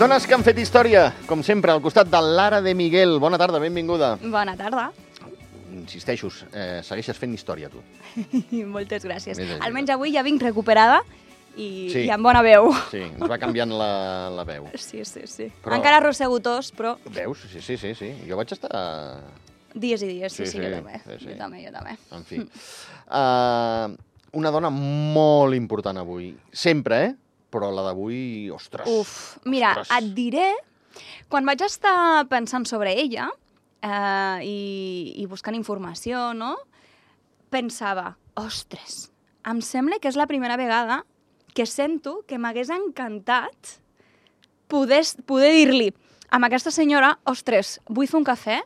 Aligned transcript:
Dones 0.00 0.24
que 0.26 0.32
han 0.32 0.44
fet 0.46 0.56
història, 0.62 1.10
com 1.28 1.42
sempre, 1.44 1.72
al 1.74 1.82
costat 1.84 2.08
de 2.08 2.20
Lara 2.24 2.60
de 2.64 2.72
Miguel. 2.74 3.18
Bona 3.20 3.36
tarda, 3.40 3.58
benvinguda. 3.60 4.14
Bona 4.32 4.54
tarda. 4.56 4.86
Insisteixo, 5.76 6.30
eh, 6.56 6.80
segueixes 6.86 7.18
fent 7.20 7.34
història, 7.36 7.68
tu. 7.72 7.82
Moltes 8.74 9.04
gràcies. 9.04 9.38
Almenys 9.60 9.92
avui 9.92 10.14
ja 10.16 10.22
vinc 10.26 10.40
recuperada 10.42 11.02
i, 11.56 11.90
Sí. 11.92 12.06
i 12.06 12.10
amb 12.14 12.24
bona 12.24 12.40
veu. 12.46 12.70
Sí, 12.90 13.02
ens 13.10 13.28
va 13.28 13.36
canviant 13.42 13.72
la, 13.76 13.90
la 14.32 14.44
veu. 14.48 14.70
Sí, 14.80 15.04
sí, 15.04 15.26
sí. 15.28 15.50
Però- 15.62 15.76
Encara 15.76 16.00
arrossego 16.00 16.40
tos, 16.40 16.72
però 16.72 16.96
Veus? 17.12 17.44
Sí, 17.52 17.60
sí, 17.60 17.76
sí, 17.76 17.94
sí. 17.94 18.12
Jo 18.28 18.40
vaig 18.40 18.52
estar... 18.56 18.72
dies 19.74 20.02
i 20.02 20.08
dies, 20.08 20.32
sí, 20.32 20.46
Sí, 20.46 20.52
sí, 20.52 20.58
sí, 20.58 20.64
jo 20.64 20.76
també. 20.80 21.00
sí, 21.04 21.18
sí. 21.20 21.32
Jo 21.34 21.36
també, 21.44 21.64
jo 21.66 21.72
també. 21.76 21.98
En 22.16 22.24
fi. 22.24 22.40
Uh, 22.40 23.96
una 24.40 24.50
dona 24.50 24.70
molt 24.72 25.54
important 25.60 26.00
avui. 26.00 26.32
Sempre, 26.52 27.04
eh? 27.04 27.14
Però 27.50 27.70
la 27.74 27.88
d'avui, 27.88 28.50
ostres. 28.54 28.88
Uf, 28.88 29.38
mira, 29.44 29.74
ostres. 29.80 29.90
et 29.96 30.10
diré, 30.14 30.48
quan 31.30 31.46
vaig 31.46 31.62
estar 31.66 32.26
pensant 32.30 32.66
sobre 32.68 32.94
ella 32.98 33.28
eh, 33.82 34.38
i, 34.46 34.58
i 35.22 35.26
buscant 35.30 35.58
informació, 35.58 36.30
no? 36.36 36.56
Pensava, 37.50 38.14
ostres, 38.38 39.08
em 39.50 39.62
sembla 39.64 39.98
que 39.98 40.10
és 40.10 40.18
la 40.18 40.28
primera 40.30 40.58
vegada 40.60 41.02
que 41.54 41.66
sento 41.66 42.20
que 42.28 42.38
m'hagués 42.38 42.70
encantat 42.70 43.80
poder, 44.70 45.02
poder 45.26 45.50
dir-li 45.56 45.90
amb 46.30 46.46
aquesta 46.46 46.70
senyora, 46.70 47.16
ostres, 47.26 47.80
vull 47.90 48.06
fer 48.06 48.20
un 48.20 48.26
cafè, 48.26 48.60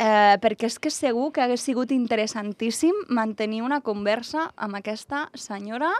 eh, 0.00 0.36
perquè 0.40 0.70
és 0.70 0.78
que 0.80 0.90
segur 0.90 1.30
que 1.32 1.44
hagués 1.44 1.64
sigut 1.66 1.92
interessantíssim 1.92 3.04
mantenir 3.12 3.62
una 3.62 3.82
conversa 3.84 4.48
amb 4.56 4.80
aquesta 4.80 5.28
senyora 5.34 5.92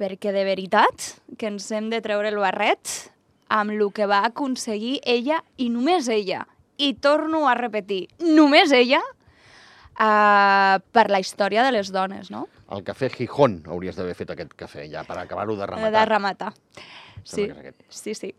perquè 0.00 0.32
de 0.34 0.44
veritat 0.46 1.08
que 1.38 1.50
ens 1.52 1.70
hem 1.72 1.90
de 1.92 2.00
treure 2.04 2.30
el 2.32 2.40
barret 2.40 3.12
amb 3.52 3.74
el 3.74 3.84
que 3.94 4.08
va 4.08 4.22
aconseguir 4.26 5.00
ella 5.04 5.42
i 5.60 5.68
només 5.72 6.08
ella. 6.08 6.46
I 6.80 6.94
torno 6.94 7.44
a 7.48 7.54
repetir, 7.54 8.06
només 8.24 8.72
ella 8.72 9.02
eh, 10.00 10.78
per 10.92 11.06
la 11.12 11.20
història 11.20 11.64
de 11.66 11.74
les 11.76 11.92
dones, 11.92 12.32
no? 12.32 12.46
Al 12.72 12.82
cafè 12.86 13.10
Gijón 13.12 13.60
hauries 13.68 13.98
d'haver 13.98 14.16
fet 14.16 14.32
aquest 14.32 14.56
cafè, 14.58 14.88
ja, 14.90 15.04
per 15.04 15.20
acabar-ho 15.20 15.56
de 15.58 15.68
rematar. 15.68 15.92
De 15.92 16.04
rematar. 16.08 16.52
Sí, 17.24 17.46
sí, 17.88 18.14
sí. 18.14 18.34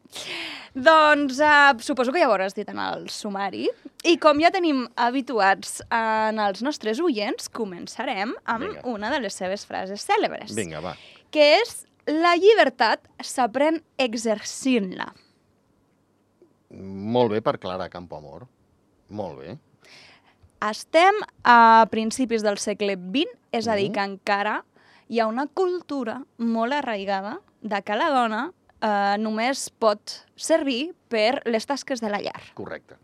Doncs 0.74 1.38
uh, 1.40 1.80
suposo 1.80 2.12
que 2.12 2.20
ja 2.20 2.28
ho 2.28 2.34
hauràs 2.34 2.56
dit 2.58 2.68
en 2.68 2.82
el 2.84 3.08
sumari. 3.14 3.70
I 4.04 4.18
com 4.20 4.42
ja 4.44 4.52
tenim 4.52 4.84
habituats 5.00 5.78
en 5.88 6.42
els 6.44 6.64
nostres 6.66 7.00
oients, 7.00 7.48
començarem 7.54 8.34
amb 8.44 8.66
Vinga. 8.66 8.84
una 8.90 9.14
de 9.14 9.22
les 9.24 9.38
seves 9.38 9.64
frases 9.70 10.04
cèlebres. 10.04 10.52
Vinga, 10.58 10.82
va. 10.84 10.98
Que 11.34 11.60
és 11.64 11.84
la 12.06 12.36
llibertat 12.38 13.08
s'aprèn 13.26 13.82
exercint-la. 14.02 15.10
Molt 16.74 17.34
bé 17.34 17.42
per 17.46 17.58
Clara 17.62 17.90
Campoamor. 17.90 18.48
Molt 19.14 19.40
bé. 19.42 19.58
Estem 20.64 21.18
a 21.44 21.86
principis 21.92 22.44
del 22.46 22.58
segle 22.62 22.96
XX, 22.96 23.34
és 23.52 23.68
a 23.68 23.76
dir, 23.76 23.90
Mhm. 23.90 23.94
que 23.94 24.04
encara 24.04 24.66
hi 25.10 25.20
ha 25.20 25.28
una 25.28 25.48
cultura 25.48 26.24
molt 26.38 26.74
arraigada 26.74 27.42
de 27.62 27.82
que 27.82 27.96
la 27.96 28.10
dona 28.10 28.54
eh, 28.82 29.16
només 29.18 29.70
pot 29.70 30.26
servir 30.36 30.94
per 31.08 31.42
les 31.46 31.66
tasques 31.66 32.02
de 32.02 32.10
la 32.10 32.20
llar. 32.20 32.42
Correcte. 32.54 32.98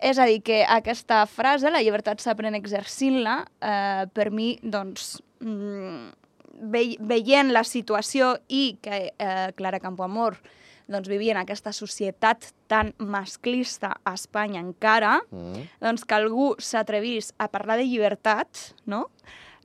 És 0.00 0.18
a 0.18 0.24
dir, 0.24 0.42
que 0.42 0.64
aquesta 0.64 1.24
frase, 1.26 1.70
la 1.70 1.80
llibertat 1.80 2.18
s'aprèn 2.18 2.56
exercint-la, 2.56 3.46
eh, 3.60 4.06
per 4.12 4.30
mi, 4.30 4.58
doncs, 4.62 5.22
mm, 5.38 6.10
ve 6.60 6.96
veient 7.00 7.50
la 7.52 7.64
situació 7.64 8.36
i 8.48 8.78
que 8.82 9.12
eh, 9.18 9.52
Clara 9.56 9.80
Campoamor 9.80 10.36
doncs, 10.86 11.08
vivia 11.08 11.32
en 11.32 11.38
aquesta 11.40 11.72
societat 11.72 12.50
tan 12.68 12.92
masclista 12.98 13.94
a 14.04 14.12
Espanya 14.14 14.60
encara, 14.60 15.22
Mm. 15.30 15.62
doncs 15.80 16.04
que 16.04 16.14
algú 16.14 16.54
s'atrevís 16.58 17.32
a 17.38 17.48
parlar 17.48 17.78
de 17.78 17.86
llibertat, 17.88 18.48
no? 18.86 19.10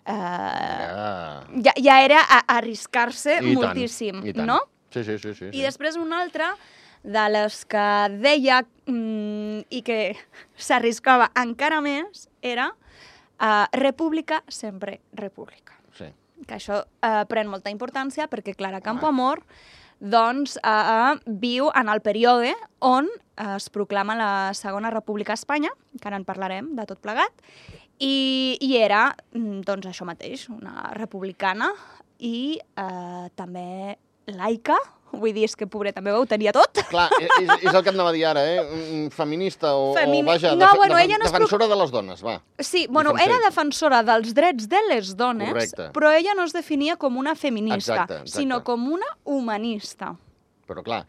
Eh, 0.06 0.14
Ja. 0.14 1.44
ja, 1.64 1.74
ja 1.78 2.02
era 2.06 2.22
a 2.24 2.40
arriscar-se 2.58 3.40
tant, 3.42 3.54
moltíssim, 3.54 4.24
i 4.26 4.34
tant. 4.34 4.48
no? 4.48 4.60
Sí, 4.92 5.04
sí, 5.04 5.18
sí. 5.20 5.34
sí, 5.36 5.46
I 5.52 5.52
sí. 5.60 5.62
després 5.62 5.98
una 5.98 6.22
altra 6.22 6.56
de 7.04 7.30
les 7.30 7.66
que 7.66 7.86
deia 8.20 8.64
mm, 8.88 9.60
i 9.70 9.82
que 9.84 10.16
s'arriscava 10.58 11.30
encara 11.36 11.80
més 11.82 12.28
era 12.42 12.72
uh, 12.72 13.66
república, 13.74 14.42
sempre 14.48 15.02
república. 15.14 15.69
Que 16.50 16.58
això 16.58 16.82
uh, 16.82 17.24
pren 17.30 17.50
molta 17.52 17.70
importància 17.70 18.26
perquè 18.32 18.58
Clara 18.58 18.82
Campoamor 18.82 19.44
doncs, 20.00 20.56
uh, 20.64 21.20
viu 21.28 21.68
en 21.76 21.92
el 21.92 22.02
període 22.02 22.54
on 22.80 23.08
uh, 23.12 23.56
es 23.58 23.70
proclama 23.70 24.16
la 24.16 24.32
Segona 24.56 24.90
República 24.90 25.36
a 25.36 25.40
Espanya, 25.40 25.72
que 26.00 26.08
ara 26.08 26.18
en 26.18 26.26
parlarem 26.26 26.72
de 26.78 26.86
tot 26.88 27.02
plegat, 27.04 27.44
i, 28.00 28.56
i 28.64 28.78
era 28.80 29.10
mm, 29.36 29.62
doncs, 29.68 29.90
això 29.92 30.08
mateix, 30.08 30.48
una 30.50 30.94
republicana 30.96 31.74
i 32.20 32.58
uh, 32.80 33.28
també 33.36 34.00
laica, 34.32 34.78
vull 35.12 35.34
dir, 35.34 35.44
és 35.48 35.56
que 35.58 35.66
pobre 35.66 35.90
també 35.92 36.12
ho 36.14 36.22
tenia 36.30 36.52
tot. 36.54 36.78
Clar, 36.92 37.08
és, 37.18 37.32
és 37.64 37.74
el 37.74 37.82
que 37.84 37.90
anava 37.90 38.12
a 38.12 38.14
dir 38.14 38.26
ara, 38.30 38.44
eh? 38.46 39.08
Feminista 39.16 39.72
o, 39.76 39.94
Femi- 39.98 40.22
o 40.22 40.26
vaja, 40.28 40.52
No, 40.56 40.68
bueno, 40.78 40.96
defen- 40.96 41.06
ella 41.08 41.18
no 41.18 41.26
defensora 41.26 41.68
de 41.68 41.76
les 41.82 41.92
dones, 41.92 42.22
va. 42.26 42.36
Sí, 42.60 42.86
bueno, 42.90 43.14
Defensor. 43.14 43.36
era 43.40 43.46
defensora 43.50 44.04
dels 44.04 44.34
drets 44.38 44.68
de 44.70 44.82
les 44.90 45.16
dones, 45.18 45.50
Correcte. 45.50 45.90
però 45.98 46.12
ella 46.14 46.36
no 46.38 46.44
es 46.46 46.54
definia 46.54 46.96
com 46.96 47.18
una 47.18 47.34
feminista, 47.36 47.78
Exacte, 48.04 48.14
exacte. 48.22 48.38
sinó 48.38 48.64
com 48.64 48.86
una 48.92 49.08
humanista. 49.26 50.14
Però 50.70 50.84
clar, 50.86 51.08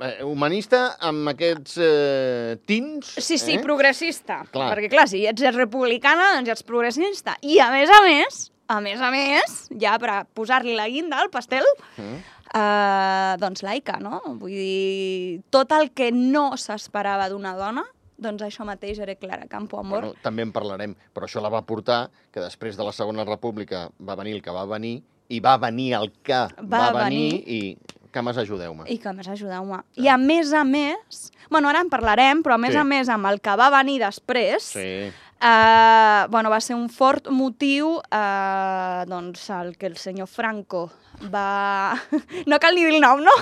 eh, 0.00 0.24
humanista 0.26 0.96
amb 0.98 1.28
aquests 1.30 1.76
eh, 1.78 2.56
tins... 2.66 3.14
Sí, 3.22 3.38
sí, 3.38 3.54
eh? 3.54 3.60
progressista. 3.62 4.40
Clar. 4.50 4.72
Perquè, 4.74 4.90
clar, 4.90 5.06
si 5.08 5.22
ets 5.30 5.46
republicana, 5.54 6.32
doncs 6.34 6.50
ets 6.56 6.66
progressista. 6.66 7.36
I, 7.46 7.60
a 7.62 7.70
més 7.70 7.88
a 7.94 8.00
més, 8.08 8.40
a 8.68 8.80
més 8.80 9.00
a 9.00 9.10
més, 9.10 9.68
ja 9.80 9.98
per 9.98 10.24
posar-li 10.34 10.74
la 10.74 10.88
guinda 10.88 11.20
al 11.20 11.30
pastel, 11.30 11.64
Mm. 11.96 12.16
eh, 12.54 13.36
doncs 13.40 13.62
laica, 13.62 13.98
no? 14.00 14.20
Vull 14.40 14.50
dir, 14.54 15.42
tot 15.50 15.72
el 15.72 15.90
que 15.92 16.10
no 16.12 16.52
s'esperava 16.60 17.28
d'una 17.32 17.54
dona, 17.58 17.84
doncs 18.16 18.42
això 18.46 18.64
mateix 18.64 19.00
era 19.02 19.16
Clara 19.16 19.46
Campoamor. 19.50 20.00
Bueno, 20.00 20.14
també 20.22 20.42
en 20.46 20.52
parlarem, 20.54 20.94
però 21.14 21.26
això 21.28 21.42
la 21.42 21.50
va 21.52 21.62
portar 21.66 22.10
que 22.32 22.40
després 22.40 22.76
de 22.78 22.84
la 22.86 22.92
Segona 22.92 23.24
República 23.24 23.88
va 24.00 24.14
venir 24.16 24.36
el 24.38 24.42
que 24.42 24.50
va 24.54 24.64
venir 24.70 25.02
i 25.28 25.40
va 25.40 25.56
venir 25.58 25.94
el 25.94 26.12
que 26.22 26.32
va, 26.62 26.90
Va 26.92 27.04
venir, 27.04 27.44
venir. 27.44 27.48
i 27.48 27.78
que 28.14 28.22
més 28.22 28.36
ajudeu-me. 28.38 28.84
I 28.92 28.98
que 29.02 29.12
més 29.12 29.26
ajudeu-me. 29.26 29.80
I 29.98 30.06
a 30.08 30.16
més 30.16 30.52
a 30.54 30.62
més, 30.62 31.32
bueno, 31.50 31.68
ara 31.68 31.80
en 31.82 31.88
parlarem, 31.90 32.42
però 32.44 32.54
a 32.54 32.58
més 32.58 32.70
Sí. 32.72 32.78
a 32.78 32.84
més 32.84 33.08
amb 33.08 33.26
el 33.26 33.40
que 33.40 33.56
va 33.56 33.70
venir 33.70 33.98
després, 33.98 34.62
Sí, 34.62 35.10
eh, 35.44 36.26
bueno, 36.30 36.50
va 36.50 36.60
ser 36.64 36.76
un 36.76 36.88
fort 36.88 37.28
motiu 37.28 37.98
eh, 38.08 39.04
doncs, 39.10 39.48
el 39.52 39.74
que 39.76 39.90
el 39.90 39.98
senyor 40.00 40.30
Franco 40.30 40.88
va... 41.32 41.94
No 42.50 42.58
cal 42.60 42.74
ni 42.74 42.86
dir 42.86 42.96
el 42.96 43.04
nom, 43.04 43.20
no? 43.24 43.36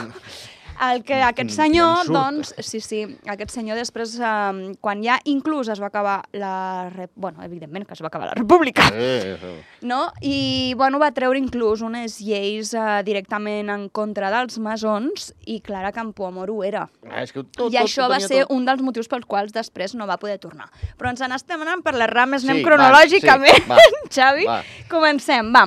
El 0.82 1.04
que 1.06 1.20
aquest 1.22 1.50
Mm, 1.50 1.54
senyor, 1.54 1.96
surt. 2.06 2.12
doncs, 2.16 2.54
sí, 2.58 2.80
sí, 2.80 3.02
aquest 3.30 3.50
senyor 3.54 3.76
després, 3.78 4.16
eh, 4.18 4.72
quan 4.80 5.02
ja 5.04 5.20
inclús 5.24 5.68
es 5.68 5.78
va 5.80 5.86
acabar 5.86 6.24
la... 6.32 6.90
Bueno, 7.14 7.42
evidentment 7.44 7.86
que 7.86 7.94
es 7.94 8.02
va 8.02 8.08
acabar 8.08 8.26
la 8.28 8.34
república, 8.34 8.88
sí, 8.88 9.36
sí. 9.40 9.52
no? 9.86 10.12
I, 10.20 10.74
bueno, 10.76 10.98
va 10.98 11.12
treure 11.14 11.38
inclús 11.38 11.82
unes 11.82 12.18
lleis 12.20 12.74
eh, 12.74 13.02
directament 13.04 13.70
en 13.70 13.88
contra 13.90 14.30
dels 14.34 14.58
masons 14.58 15.32
i 15.46 15.60
Clara 15.60 15.92
Campoamor 15.92 16.50
ho 16.50 16.64
era. 16.64 16.88
Ah, 17.08 17.22
és 17.22 17.30
que 17.32 17.44
tot, 17.44 17.70
I 17.72 17.76
tot, 17.76 17.82
això 17.84 18.06
ho 18.06 18.10
va 18.10 18.18
ser 18.20 18.42
tot. 18.42 18.50
un 18.56 18.64
dels 18.66 18.82
motius 18.82 19.06
pels 19.08 19.24
quals 19.26 19.52
després 19.54 19.94
no 19.94 20.06
va 20.10 20.18
poder 20.18 20.38
tornar. 20.42 20.66
Però 20.98 21.10
ens 21.10 21.20
n'estem 21.22 21.62
anant 21.62 21.82
per 21.86 21.94
les 21.94 22.10
rames, 22.10 22.42
anem 22.44 22.58
Sí, 22.58 22.64
cronològicament, 22.66 23.68
va, 23.70 23.78
sí, 23.78 23.92
va. 23.94 24.08
Xavi. 24.16 24.44
Va. 24.50 24.58
Comencem, 24.92 25.48
va. 25.54 25.64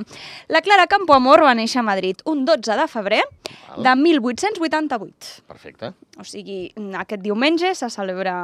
La 0.53 0.61
Clara 0.61 0.85
Campoamor 0.91 1.41
va 1.47 1.55
néixer 1.57 1.79
a 1.81 1.85
Madrid 1.87 2.21
un 2.29 2.43
12 2.45 2.75
de 2.77 2.85
febrer 2.91 3.23
Val. 3.71 3.83
de 3.83 3.95
1888. 4.03 5.41
Perfecte. 5.49 5.91
O 6.21 6.23
sigui, 6.23 6.71
aquest 7.01 7.21
diumenge 7.25 7.73
se 7.75 7.89
celebra 7.89 8.35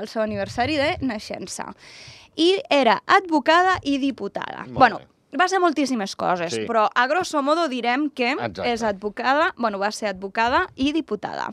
el 0.00 0.08
seu 0.08 0.22
aniversari 0.24 0.78
de 0.80 0.94
naixença. 1.04 1.68
I 2.40 2.54
era 2.72 3.02
advocada 3.06 3.76
i 3.84 3.98
diputada. 4.02 4.64
Molt 4.66 4.78
bueno, 4.80 4.98
bé. 5.02 5.38
va 5.38 5.46
ser 5.48 5.60
moltíssimes 5.60 6.16
coses, 6.16 6.54
Sí. 6.54 6.64
però 6.66 6.88
a 6.94 7.06
grosso 7.06 7.42
modo 7.42 7.68
direm 7.68 8.08
que 8.10 8.32
Exacte. 8.32 8.72
és 8.72 8.82
advocada, 8.82 9.52
bueno, 9.58 9.78
va 9.78 9.92
ser 9.92 10.08
advocada 10.08 10.68
i 10.74 10.92
diputada. 10.92 11.52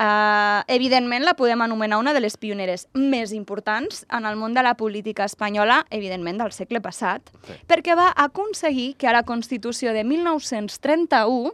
Uh, 0.00 0.62
evidentment 0.72 1.26
la 1.26 1.34
podem 1.36 1.60
anomenar 1.60 1.98
una 2.00 2.14
de 2.16 2.22
les 2.24 2.38
pioneres 2.40 2.86
més 2.96 3.34
importants 3.36 4.06
en 4.08 4.24
el 4.24 4.38
món 4.40 4.54
de 4.56 4.62
la 4.64 4.72
política 4.80 5.26
espanyola, 5.28 5.82
evidentment 5.92 6.38
del 6.40 6.54
segle 6.56 6.80
passat, 6.80 7.20
Sí. 7.44 7.52
perquè 7.68 7.92
va 7.98 8.06
aconseguir 8.16 8.94
que 8.96 9.08
a 9.08 9.12
la 9.12 9.24
Constitució 9.24 9.92
de 9.92 10.04
1931 10.04 11.52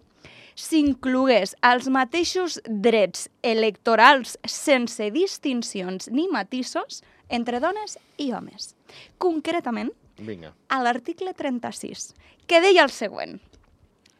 s'inclogués 0.54 1.56
els 1.60 1.88
mateixos 1.90 2.60
drets 2.68 3.26
electorals 3.42 4.38
sense 4.46 5.10
distincions 5.10 6.06
ni 6.08 6.28
matisos 6.28 7.02
entre 7.28 7.58
dones 7.58 7.98
i 8.16 8.30
homes. 8.32 8.76
Concretament, 9.18 9.90
Vinga. 10.18 10.54
a 10.68 10.82
l'article 10.82 11.34
36, 11.34 12.14
que 12.46 12.60
deia 12.60 12.84
el 12.84 12.90
següent. 12.90 13.40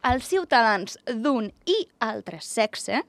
els 0.03 0.23
ciutadans 0.29 0.99
d'un 1.07 1.51
i 1.65 1.87
altre 1.99 2.37
sexe, 2.39 3.01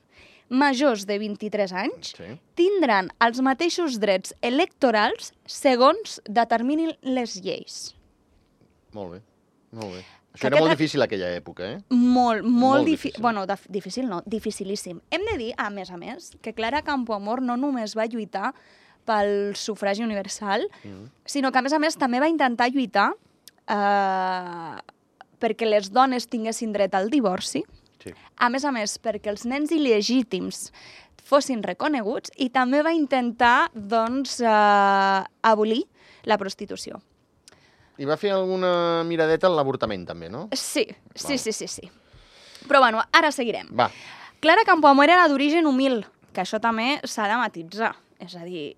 majors 0.49 1.07
de 1.07 1.19
23 1.19 1.73
anys, 1.73 2.15
Sí. 2.17 2.25
tindran 2.55 3.11
els 3.21 3.41
mateixos 3.41 3.99
drets 4.01 4.35
electorals 4.41 5.33
segons 5.47 6.21
determinin 6.25 6.97
les 7.03 7.37
lleis. 7.43 7.95
Molt 8.93 9.13
bé, 9.13 9.23
molt 9.73 9.93
bé. 9.95 10.05
Que 10.39 10.47
Això 10.47 10.47
era 10.53 10.61
molt 10.61 10.71
difícil 10.71 11.03
aquella 11.03 11.35
època, 11.37 11.65
eh? 11.65 11.83
Molt, 11.91 12.43
molt, 12.45 12.45
Molt 12.45 12.85
difícil. 12.87 13.11
difícil. 13.11 13.23
Bueno, 13.23 13.47
dif- 13.47 13.67
difícil 13.69 14.09
no, 14.09 14.23
dificilíssim. 14.25 15.01
Hem 15.11 15.23
de 15.33 15.37
dir, 15.39 15.55
a 15.59 15.69
més 15.71 15.91
a 15.91 15.97
més, 15.97 16.37
que 16.41 16.55
Clara 16.55 16.83
Campoamor 16.83 17.43
no 17.43 17.57
només 17.57 17.97
va 17.97 18.07
lluitar 18.07 18.55
pel 19.05 19.57
sufragi 19.57 20.03
universal, 20.05 20.69
Mm. 20.85 21.11
sinó 21.25 21.51
que, 21.51 21.59
a 21.59 21.63
més 21.63 21.73
a 21.73 21.79
més, 21.79 21.97
també 21.97 22.21
va 22.21 22.29
intentar 22.29 22.71
lluitar 22.71 23.13
eh, 23.67 24.77
perquè 25.41 25.67
les 25.69 25.91
dones 25.93 26.27
tinguessin 26.27 26.73
dret 26.73 26.95
al 26.95 27.11
divorci, 27.11 27.65
Sí. 27.99 28.13
a 28.39 28.49
més 28.49 28.65
a 28.65 28.71
més, 28.71 28.99
perquè 29.03 29.33
els 29.33 29.45
nens 29.45 29.73
il·legítims 29.75 30.69
fossin 31.29 31.63
reconeguts 31.63 32.31
i 32.39 32.49
també 32.55 32.83
va 32.83 32.93
intentar, 32.95 33.71
doncs, 33.75 34.39
eh, 34.41 35.25
abolir 35.43 35.83
la 36.25 36.39
prostitució. 36.39 37.03
I 37.99 38.07
va 38.07 38.17
fer 38.17 38.31
alguna 38.31 39.03
miradeta 39.05 39.49
en 39.49 39.57
l'avortament, 39.59 40.07
també, 40.07 40.29
no? 40.31 40.47
Sí, 40.53 40.87
sí, 41.15 41.39
sí, 41.39 41.53
sí, 41.53 41.67
sí. 41.67 41.91
Però, 42.69 42.79
bueno, 42.79 43.03
ara 43.13 43.33
seguirem. 43.35 43.69
Va, 43.75 43.91
Clara 44.41 44.63
Campoamor 44.63 45.11
era 45.11 45.27
d'origen 45.27 45.67
humil, 45.67 46.05
que 46.33 46.45
això 46.45 46.61
també 46.63 47.01
s'ha 47.03 47.27
de 47.27 47.39
matitzar. 47.41 47.97
És 48.23 48.37
a 48.39 48.45
dir, 48.47 48.77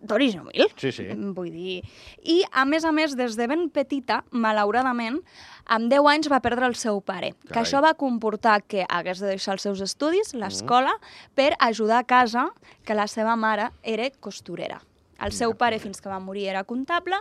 d'origen 0.00 0.46
humil. 0.46 0.68
Sí, 0.78 0.92
sí. 0.94 1.06
Vull 1.36 1.50
dir... 1.52 1.78
I, 2.22 2.42
a 2.52 2.64
més 2.68 2.86
a 2.86 2.92
més, 2.94 3.16
des 3.18 3.36
de 3.38 3.46
ben 3.50 3.66
petita, 3.74 4.22
malauradament, 4.30 5.20
amb 5.66 5.90
10 5.92 6.10
anys 6.12 6.30
va 6.32 6.42
perdre 6.44 6.68
el 6.70 6.76
seu 6.78 7.00
pare. 7.00 7.32
Que 7.42 7.52
Carai. 7.52 7.64
això 7.64 7.82
va 7.84 7.94
comportar 7.98 8.60
que 8.66 8.86
hagués 8.88 9.22
de 9.22 9.32
deixar 9.34 9.56
els 9.56 9.66
seus 9.66 9.82
estudis, 9.84 10.34
l'escola, 10.34 10.94
per 11.34 11.52
ajudar 11.58 12.02
a 12.02 12.08
casa, 12.08 12.48
que 12.84 12.96
la 12.96 13.08
seva 13.10 13.36
mare 13.36 13.72
era 13.82 14.10
costurera. 14.20 14.80
El 15.18 15.32
seu 15.34 15.50
pare, 15.58 15.80
fins 15.82 15.98
que 15.98 16.10
va 16.10 16.20
morir, 16.22 16.46
era 16.46 16.62
comptable 16.62 17.18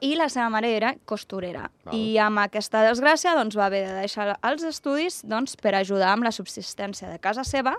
i 0.00 0.14
la 0.18 0.26
seva 0.28 0.48
mare 0.50 0.70
era 0.76 0.94
costurera. 1.06 1.68
Val. 1.86 1.94
I 1.96 2.18
amb 2.20 2.38
aquesta 2.42 2.82
desgràcia 2.84 3.34
doncs, 3.38 3.56
va 3.56 3.66
haver 3.66 3.84
de 3.86 3.94
deixar 4.02 4.34
els 4.42 4.62
estudis 4.68 5.20
doncs, 5.24 5.54
per 5.56 5.74
ajudar 5.78 6.10
amb 6.12 6.24
la 6.26 6.32
subsistència 6.34 7.08
de 7.08 7.18
casa 7.22 7.44
seva, 7.44 7.76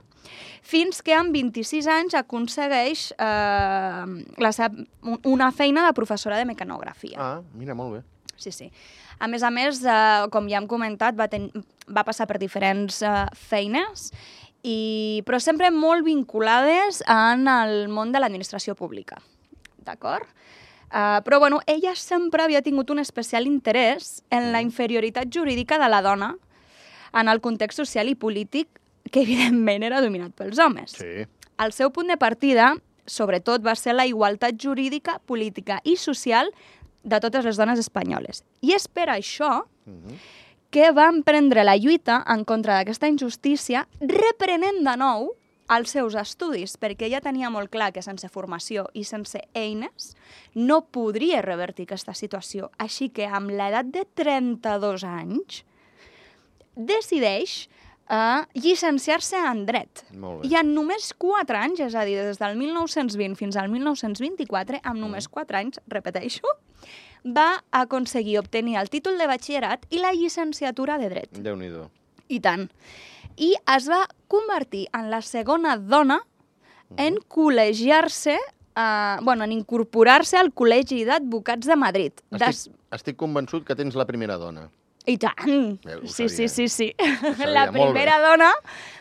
fins 0.66 1.02
que 1.06 1.14
amb 1.14 1.34
26 1.36 1.88
anys 1.92 2.16
aconsegueix 2.18 3.12
eh, 3.18 4.06
la 4.42 4.52
seva, 4.56 4.86
un- 5.04 5.20
una 5.36 5.52
feina 5.52 5.86
de 5.86 5.94
professora 5.94 6.38
de 6.38 6.46
mecanografia. 6.46 7.18
ah, 7.20 7.42
mira, 7.54 7.76
molt 7.76 7.94
bé. 7.98 8.04
Sí, 8.38 8.52
sí. 8.52 8.72
A 9.20 9.28
més 9.32 9.44
a 9.44 9.50
més, 9.50 9.84
eh, 9.86 10.26
com 10.32 10.50
ja 10.50 10.58
hem 10.58 10.68
comentat, 10.68 11.16
va, 11.16 11.28
ten... 11.32 11.50
va 11.88 12.04
passar 12.04 12.26
per 12.28 12.38
diferents 12.42 13.02
eh, 13.02 13.26
feines, 13.36 14.10
i... 14.64 15.22
però 15.28 15.40
sempre 15.40 15.70
molt 15.72 16.04
vinculades 16.04 17.04
en 17.08 17.48
el 17.48 17.88
món 17.88 18.12
de 18.12 18.20
l'administració 18.20 18.74
pública. 18.76 19.22
D'acord? 19.86 20.26
Uh, 20.92 21.20
però 21.26 21.40
bueno, 21.40 21.60
ella 21.68 21.96
sempre 21.96 22.44
havia 22.44 22.62
tingut 22.62 22.90
un 22.94 23.00
especial 23.00 23.48
interès 23.48 24.24
en 24.30 24.52
la 24.54 24.62
inferioritat 24.62 25.28
jurídica 25.34 25.80
de 25.82 25.90
la 25.90 26.02
dona 26.02 26.36
en 27.14 27.28
el 27.28 27.42
context 27.42 27.78
social 27.82 28.08
i 28.10 28.16
polític 28.16 28.70
que 29.12 29.22
evidentment 29.24 29.84
era 29.84 30.02
dominat 30.02 30.34
pels 30.38 30.60
homes. 30.60 30.96
Sí. 30.98 31.26
El 31.58 31.72
seu 31.72 31.92
punt 31.92 32.08
de 32.12 32.18
partida, 32.18 32.74
sobretot, 33.06 33.64
va 33.66 33.76
ser 33.76 33.94
la 33.96 34.06
igualtat 34.06 34.58
jurídica, 34.62 35.20
política 35.26 35.80
i 35.84 35.96
social 35.96 36.52
de 37.04 37.20
totes 37.22 37.46
les 37.46 37.58
dones 37.58 37.80
espanyoles. 37.80 38.44
I 38.62 38.74
és 38.74 38.88
per 38.88 39.08
això 39.14 39.64
Mhm. 39.86 40.18
que 40.72 40.92
va 40.92 41.08
emprendre 41.08 41.64
la 41.64 41.78
lluita 41.78 42.24
en 42.28 42.44
contra 42.44 42.76
d'aquesta 42.76 43.08
injustícia, 43.08 43.88
reprenent 44.02 44.84
de 44.84 44.98
nou 44.98 45.32
els 45.72 45.94
seus 45.96 46.16
estudis, 46.20 46.76
perquè 46.78 47.08
ella 47.08 47.24
tenia 47.24 47.50
molt 47.50 47.72
clar 47.74 47.92
que 47.96 48.04
sense 48.06 48.30
formació 48.30 48.86
i 48.94 49.06
sense 49.08 49.42
eines 49.58 50.14
no 50.54 50.84
podria 50.94 51.42
revertir 51.46 51.88
aquesta 51.88 52.14
situació. 52.14 52.70
Així 52.78 53.10
que 53.10 53.26
amb 53.26 53.54
l'edat 53.54 53.90
de 53.94 54.06
32 54.18 55.06
anys 55.10 55.64
decideix 56.76 57.66
uh, 58.12 58.44
llicenciar-se 58.54 59.40
en 59.40 59.66
dret. 59.66 60.04
I 60.46 60.60
en 60.60 60.74
només 60.76 61.12
4 61.18 61.62
anys, 61.62 61.82
és 61.88 61.96
a 61.96 62.06
dir, 62.08 62.20
des 62.22 62.40
del 62.42 62.58
1920 62.60 63.40
fins 63.40 63.58
al 63.58 63.72
1924, 63.74 64.84
amb 64.84 65.02
només 65.02 65.30
4 65.32 65.62
anys, 65.64 65.82
repeteixo, 65.92 66.56
va 67.26 67.64
aconseguir 67.74 68.38
obtenir 68.40 68.78
el 68.78 68.92
títol 68.94 69.18
de 69.18 69.28
batxillerat 69.28 69.88
i 69.90 70.02
la 70.04 70.14
llicenciatura 70.14 71.00
de 71.02 71.10
dret. 71.10 71.42
Déu-n'hi-do. 71.42 71.88
I 72.30 72.40
tant. 72.42 72.70
I 73.38 73.54
es 73.76 73.90
va 73.92 74.06
convertir 74.32 74.86
en 74.96 75.10
la 75.12 75.22
segona 75.22 75.76
dona 75.78 76.22
en 76.98 77.18
col·legiar-se, 77.28 78.36
eh, 78.38 79.18
bueno, 79.22 79.44
en 79.44 79.52
incorporar-se 79.52 80.38
al 80.38 80.54
Col·legi 80.54 81.04
d'Advocats 81.08 81.68
de 81.68 81.76
Madrid. 81.76 82.24
Des... 82.32 82.48
Estic, 82.48 82.74
estic 82.96 83.18
convençut 83.20 83.66
que 83.68 83.76
tens 83.76 83.98
la 83.98 84.06
primera 84.06 84.38
dona. 84.38 84.70
I 85.06 85.18
tant! 85.22 85.76
Bé, 85.86 86.00
Sí, 86.10 86.30
sí, 86.30 86.48
sí, 86.48 86.68
sí. 86.70 86.94
sabia, 86.98 87.52
La 87.52 87.68
primera 87.72 88.18
dona 88.24 88.52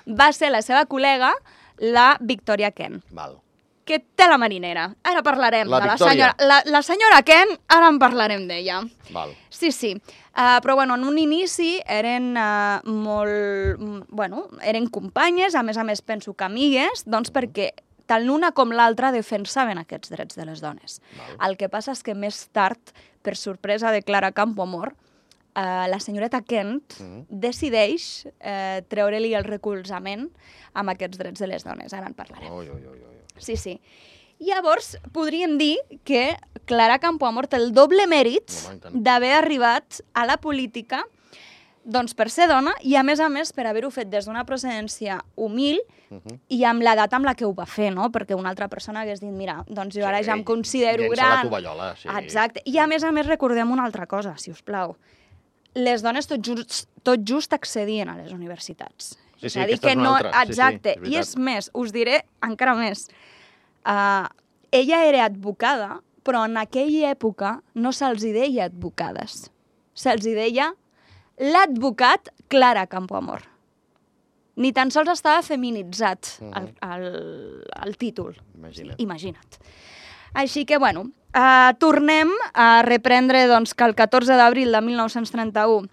va 0.06 0.32
ser 0.36 0.50
la 0.52 0.60
seva 0.62 0.84
col·lega, 0.90 1.32
la 1.80 2.16
Victoria 2.20 2.70
Kent, 2.72 3.02
Val. 3.10 3.38
Que 3.84 3.98
té 4.00 4.26
la 4.30 4.38
marinera. 4.40 4.86
Ara 5.04 5.22
parlarem 5.22 5.68
La 5.68 5.80
de 5.80 5.86
la 5.86 5.96
senyora... 5.98 6.34
La, 6.40 6.62
la 6.66 6.80
senyora 6.82 7.22
Kent, 7.22 7.52
ara 7.68 7.88
en 7.92 7.98
parlarem 8.00 8.46
d'ella. 8.48 8.82
Val. 9.12 9.34
Sí, 9.52 9.70
sí. 9.72 9.94
Uh, 10.34 10.58
però, 10.64 10.74
bueno, 10.74 10.96
en 10.96 11.04
un 11.04 11.18
inici 11.18 11.76
eren 11.86 12.32
uh, 12.36 12.80
molt... 12.88 13.78
mm, 13.78 14.00
Bueno, 14.08 14.48
eren 14.64 14.88
companyes, 14.88 15.54
a 15.54 15.62
més 15.62 15.76
a 15.78 15.84
més 15.84 16.02
penso 16.02 16.34
que 16.34 16.44
amigues, 16.48 17.04
doncs 17.06 17.30
perquè 17.30 17.70
tant 18.10 18.24
l'una 18.26 18.50
com 18.52 18.72
l'altra 18.72 19.12
defensaven 19.14 19.78
aquests 19.80 20.10
drets 20.12 20.36
de 20.36 20.44
les 20.48 20.60
dones. 20.64 20.98
Val. 21.16 21.36
El 21.50 21.56
que 21.60 21.68
passa 21.72 21.92
és 21.92 22.02
que 22.04 22.14
més 22.16 22.48
tard, 22.52 22.80
per 23.24 23.36
sorpresa 23.36 23.92
de 23.94 24.02
Clara 24.02 24.32
Campoamor, 24.36 24.90
eh, 25.54 25.86
la 25.88 26.00
senyoreta 26.00 26.42
Kent 26.42 26.98
Mhm. 27.00 27.26
decideix 27.28 28.26
eh, 28.40 28.82
treure-li 28.88 29.34
el 29.34 29.44
recolzament 29.44 30.28
amb 30.74 30.90
aquests 30.90 31.16
drets 31.20 31.40
de 31.40 31.46
les 31.46 31.64
dones. 31.64 31.92
Ara 31.94 32.08
en 32.10 32.14
parlarem. 32.14 32.52
Ui, 32.52 32.68
ui, 32.68 32.86
ui. 32.90 33.00
Sí, 33.38 33.56
sí. 33.56 33.80
Llavors, 34.38 34.96
podríem 35.12 35.58
dir 35.58 35.76
que 36.04 36.34
Clara 36.66 36.98
Campoamor 36.98 37.46
té 37.48 37.56
el 37.60 37.72
doble 37.74 38.06
mèrit 38.10 38.50
d'haver 38.92 39.32
arribat 39.38 40.00
a 40.14 40.24
la 40.26 40.36
política 40.42 41.02
doncs 41.84 42.14
per 42.16 42.30
ser 42.32 42.46
dona 42.48 42.72
i, 42.82 42.94
a 42.96 43.02
més 43.04 43.20
a 43.20 43.28
més, 43.28 43.52
per 43.52 43.66
haver-ho 43.68 43.90
fet 43.92 44.08
des 44.08 44.24
d'una 44.26 44.44
procedència 44.48 45.20
humil 45.36 45.80
Mhm. 46.10 46.38
i 46.48 46.62
amb 46.64 46.82
l'edat 46.84 47.12
amb 47.16 47.24
la 47.26 47.34
que 47.34 47.44
ho 47.44 47.52
va 47.54 47.66
fer, 47.66 47.90
no? 47.92 48.08
Perquè 48.12 48.36
una 48.36 48.48
altra 48.50 48.68
persona 48.68 49.00
hagués 49.02 49.20
dit, 49.20 49.30
mira, 49.30 49.64
doncs 49.66 49.94
jo 49.96 50.06
ara 50.06 50.18
Sí, 50.18 50.24
ja 50.26 50.32
em 50.34 50.44
considero 50.44 51.08
gran. 51.10 51.36
la 51.38 51.42
tovallola, 51.42 51.96
sí. 51.96 52.08
Exacte. 52.08 52.60
I, 52.64 52.78
a 52.78 52.86
més 52.86 53.02
a 53.04 53.10
més, 53.10 53.26
recordem 53.26 53.70
una 53.72 53.84
altra 53.84 54.06
cosa, 54.06 54.36
si 54.38 54.50
us 54.50 54.62
plau. 54.62 54.96
Les 55.74 56.02
dones 56.02 56.26
tot 56.26 56.40
just, 56.40 56.88
tot 57.02 57.20
just 57.24 57.52
accedien 57.52 58.08
a 58.08 58.16
les 58.16 58.32
universitats. 58.32 59.18
Sí, 59.44 59.52
és 59.52 59.56
sí, 59.56 59.60
a 59.60 59.66
dir, 59.68 59.78
que 59.80 59.92
és 59.92 59.98
no... 60.00 60.14
altra. 60.14 60.32
Sí, 60.32 60.46
sí, 60.46 60.52
Exacte. 60.54 60.96
és 61.02 61.10
I 61.12 61.16
és 61.20 61.34
més, 61.36 61.70
us 61.74 61.92
diré 61.94 62.22
encara 62.42 62.74
més. 62.78 63.06
Uh, 63.84 64.26
ella 64.72 65.04
era 65.06 65.24
advocada, 65.28 66.00
però 66.24 66.44
en 66.48 66.56
aquella 66.56 67.10
època 67.12 67.58
no 67.74 67.92
se'ls 67.92 68.24
deia 68.24 68.66
advocades. 68.70 69.50
Se'ls 69.94 70.24
deia 70.24 70.72
l'advocat 71.38 72.30
Clara 72.48 72.86
Campoamor. 72.86 73.42
Ni 74.56 74.70
tan 74.72 74.90
sols 74.94 75.10
estava 75.10 75.42
feminitzat 75.42 76.38
Mhm. 76.40 76.52
el, 76.54 76.68
el, 76.94 77.64
el 77.86 77.96
títol. 77.98 78.36
Imagina't. 78.56 79.00
Imagina't. 79.02 79.58
Així 80.34 80.64
que, 80.64 80.78
bueno, 80.78 81.10
uh, 81.34 81.74
tornem 81.78 82.30
a 82.54 82.82
reprendre 82.82 83.46
doncs, 83.46 83.74
que 83.74 83.84
el 83.84 83.94
14 83.94 84.34
d'abril 84.38 84.72
de 84.72 84.80
1931 84.80 85.88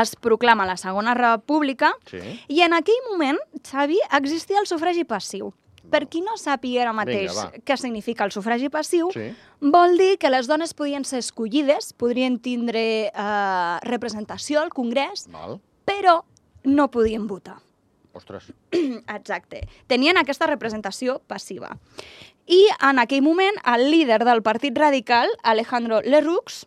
es 0.00 0.16
proclama 0.16 0.66
la 0.66 0.76
Segona 0.76 1.14
República 1.14 1.92
Sí. 2.10 2.18
i 2.48 2.60
en 2.62 2.72
aquell 2.72 3.02
moment, 3.10 3.38
Xavi, 3.62 3.98
existia 4.12 4.58
el 4.60 4.66
sufragi 4.66 5.04
passiu. 5.04 5.52
Per 5.90 6.06
qui 6.08 6.22
no 6.24 6.32
sàpiga 6.40 6.80
ara 6.82 6.92
mateix 6.96 7.30
Vinga, 7.30 7.44
va. 7.50 7.52
què 7.64 7.76
significa 7.76 8.24
el 8.24 8.32
sufragi 8.32 8.70
passiu, 8.70 9.10
Sí. 9.12 9.34
vol 9.60 9.98
dir 9.98 10.16
que 10.18 10.30
les 10.30 10.46
dones 10.46 10.72
podien 10.74 11.04
ser 11.04 11.18
escollides, 11.18 11.92
podrien 11.92 12.38
tindre 12.40 13.12
eh, 13.14 13.78
representació 13.82 14.60
al 14.62 14.70
Congrés, 14.70 15.28
Val. 15.30 15.60
però 15.84 16.22
no 16.64 16.90
podien 16.90 17.26
votar. 17.26 17.58
Ostres. 18.14 18.52
Exacte. 18.72 19.68
Tenien 19.86 20.16
aquesta 20.16 20.46
representació 20.46 21.20
passiva. 21.26 21.76
I 22.46 22.66
en 22.80 22.98
aquell 22.98 23.22
moment 23.22 23.56
el 23.64 23.90
líder 23.90 24.24
del 24.24 24.42
Partit 24.42 24.76
Radical, 24.76 25.28
Alejandro 25.42 26.00
Lerroux, 26.02 26.66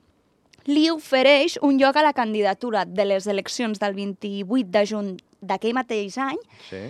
li 0.68 0.90
ofereix 0.92 1.58
un 1.64 1.80
lloc 1.80 1.96
a 1.98 2.04
la 2.04 2.14
candidatura 2.14 2.86
de 2.86 3.06
les 3.08 3.28
eleccions 3.28 3.80
del 3.80 3.94
28 3.96 4.68
de 4.72 4.86
juny 4.86 5.14
d'aquell 5.42 5.74
mateix 5.78 6.18
any 6.20 6.40
Sí. 6.70 6.82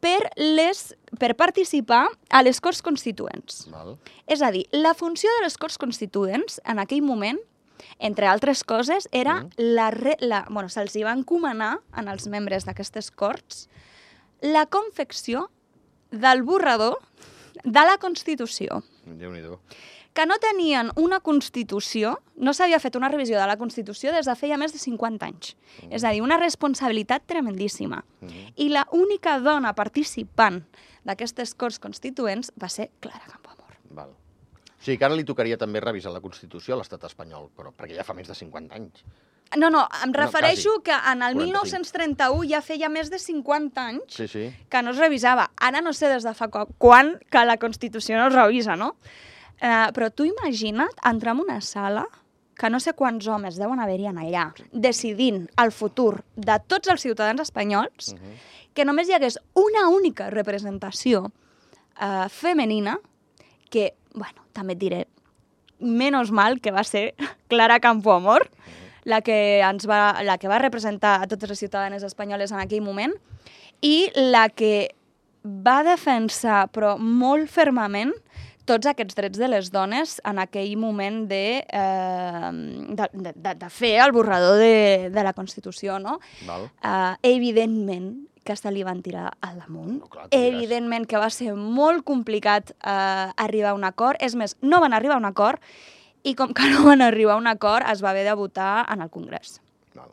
per, 0.00 0.30
les, 0.36 0.94
per 1.18 1.34
participar 1.34 2.06
a 2.30 2.42
les 2.42 2.60
Corts 2.60 2.82
Constituents. 2.82 3.66
Val. 3.72 3.96
És 4.26 4.42
a 4.42 4.50
dir, 4.52 4.66
la 4.72 4.94
funció 4.94 5.30
de 5.38 5.44
les 5.46 5.56
Corts 5.58 5.78
Constituents 5.78 6.60
en 6.64 6.78
aquell 6.78 7.02
moment 7.02 7.38
entre 7.98 8.26
altres 8.26 8.62
coses, 8.64 9.08
era 9.12 9.42
Mm. 9.42 9.50
la, 9.58 9.90
re, 9.90 10.16
la... 10.20 10.44
Bueno, 10.48 10.68
se'ls 10.68 10.94
va 11.04 11.12
encomanar 11.12 11.80
en 11.96 12.08
els 12.08 12.26
membres 12.28 12.64
d'aquestes 12.64 13.10
corts 13.10 13.68
la 14.40 14.66
confecció 14.66 15.50
del 16.10 16.42
borrador 16.42 16.98
de 17.64 17.80
la 17.84 17.98
Constitució 17.98 18.82
Déu-n'hi-do. 19.04 19.58
Que 20.14 20.26
no 20.26 20.36
tenien 20.38 20.90
una 20.96 21.18
Constitució, 21.20 22.20
no 22.36 22.52
s'havia 22.54 22.78
fet 22.80 22.94
una 22.96 23.08
revisió 23.10 23.38
de 23.40 23.46
la 23.50 23.56
Constitució 23.58 24.12
des 24.14 24.26
de 24.30 24.34
feia 24.38 24.56
més 24.56 24.72
de 24.72 24.78
50 24.78 25.26
anys. 25.26 25.56
És 25.90 26.04
a 26.04 26.12
dir, 26.14 26.22
una 26.22 26.36
responsabilitat 26.38 27.24
tremendíssima. 27.26 28.04
Mhm. 28.20 28.52
I 28.56 28.68
la 28.70 28.86
única 28.92 29.40
dona 29.40 29.74
participant 29.74 30.62
d'aquestes 31.04 31.54
Corts 31.54 31.78
Constituents 31.80 32.52
va 32.60 32.68
ser 32.68 32.90
Clara 33.00 33.26
Campoamor. 33.26 33.74
Val. 33.90 34.10
O 34.10 34.84
sigui 34.84 34.98
que 34.98 35.04
ara 35.04 35.16
li 35.16 35.24
tocaria 35.24 35.58
també 35.58 35.80
revisar 35.80 36.12
la 36.12 36.20
Constitució 36.20 36.74
a 36.74 36.78
l'estat 36.78 37.02
espanyol, 37.04 37.50
però 37.56 37.72
perquè 37.74 37.96
ja 37.96 38.04
fa 38.04 38.14
més 38.14 38.28
de 38.28 38.34
50 38.34 38.74
anys. 38.74 39.02
No, 39.56 39.68
no, 39.70 39.86
em 40.02 40.10
No, 40.10 40.18
refereixo 40.18 40.80
que 40.82 40.92
en 40.92 41.22
el 41.22 41.34
45. 41.34 41.44
1931 41.44 42.48
ja 42.48 42.62
feia 42.62 42.88
més 42.88 43.10
de 43.10 43.18
50 43.18 43.86
anys 43.86 44.02
Sí, 44.08 44.26
sí. 44.28 44.52
que 44.70 44.82
no 44.82 44.90
es 44.90 44.96
revisava. 44.98 45.50
Ara 45.56 45.80
no 45.80 45.92
sé 45.92 46.08
des 46.08 46.22
de 46.24 46.32
fa 46.34 46.48
qu- 46.50 46.68
quan 46.78 47.18
que 47.30 47.44
la 47.44 47.56
Constitució 47.58 48.16
no 48.16 48.28
es 48.28 48.32
revisa, 48.34 48.74
no? 48.76 48.96
Eh, 49.60 49.90
però 49.94 50.10
tu 50.10 50.24
imagina't 50.24 50.98
entrar 51.04 51.34
en 51.34 51.40
una 51.40 51.60
sala 51.60 52.04
que 52.54 52.70
no 52.70 52.78
sé 52.80 52.92
quants 52.94 53.26
homes 53.26 53.56
deuen 53.58 53.80
haver-hi 53.80 54.06
allà, 54.06 54.52
decidint 54.72 55.48
el 55.58 55.72
futur 55.72 56.22
de 56.36 56.58
tots 56.68 56.88
els 56.88 57.02
ciutadans 57.02 57.40
espanyols, 57.40 58.12
Uh 58.12 58.18
-huh. 58.18 58.36
que 58.74 58.84
només 58.84 59.08
hi 59.08 59.12
hagués 59.14 59.38
una 59.54 59.88
única 59.88 60.30
representació 60.30 61.30
eh, 62.00 62.28
femenina 62.28 62.98
que, 63.70 63.94
bueno, 64.14 64.42
també 64.52 64.72
et 64.74 64.78
diré, 64.78 65.06
menos 65.78 66.30
mal 66.30 66.60
que 66.60 66.70
va 66.70 66.84
ser 66.84 67.14
Clara 67.48 67.80
Campoamor, 67.80 68.48
la 69.04 69.20
que, 69.20 69.60
ens 69.60 69.86
va, 69.86 70.22
la 70.22 70.38
que 70.38 70.48
va 70.48 70.58
representar 70.58 71.22
a 71.22 71.26
totes 71.26 71.48
les 71.50 71.58
ciutadanes 71.58 72.02
espanyoles 72.02 72.52
en 72.52 72.58
aquell 72.60 72.82
moment, 72.82 73.12
i 73.80 74.10
la 74.14 74.48
que 74.48 74.94
va 75.44 75.82
defensar, 75.82 76.70
però 76.72 76.96
molt 76.98 77.50
fermament, 77.50 78.14
tots 78.68 78.88
aquests 78.88 79.16
drets 79.16 79.40
de 79.40 79.48
les 79.48 79.70
dones 79.72 80.18
en 80.24 80.40
aquell 80.42 80.76
moment 80.80 81.24
de, 81.30 81.64
eh, 81.64 82.52
de, 83.00 83.08
de, 83.12 83.32
de, 83.34 83.54
de 83.60 83.72
fer 83.72 83.96
el 84.04 84.14
borrador 84.16 84.58
de, 84.60 85.10
de 85.14 85.24
la 85.24 85.34
Constitució, 85.36 85.98
no? 86.00 86.18
Val. 86.48 86.68
Uh, 86.80 87.16
evidentment 87.22 88.14
que 88.44 88.56
se 88.56 88.70
li 88.72 88.84
van 88.84 89.00
tirar 89.02 89.30
al 89.40 89.58
damunt. 89.58 89.98
No, 90.02 90.08
clar, 90.12 90.28
evidentment 90.36 91.08
que 91.08 91.20
va 91.20 91.30
ser 91.32 91.54
molt 91.56 92.04
complicat 92.04 92.74
uh, 92.76 93.32
arribar 93.40 93.72
a 93.72 93.78
un 93.78 93.86
acord. 93.88 94.20
És 94.20 94.36
més, 94.36 94.56
no 94.60 94.82
van 94.84 94.96
arribar 94.96 95.16
a 95.16 95.22
un 95.22 95.28
acord 95.28 95.62
i 96.24 96.34
com 96.36 96.52
que 96.56 96.68
no 96.72 96.84
van 96.88 97.04
arribar 97.04 97.36
a 97.36 97.40
un 97.40 97.48
acord 97.48 97.88
es 97.90 98.04
va 98.04 98.12
haver 98.12 98.24
de 98.28 98.34
votar 98.36 98.86
en 98.92 99.04
el 99.04 99.10
Congrés. 99.12 99.60
Val. 99.96 100.12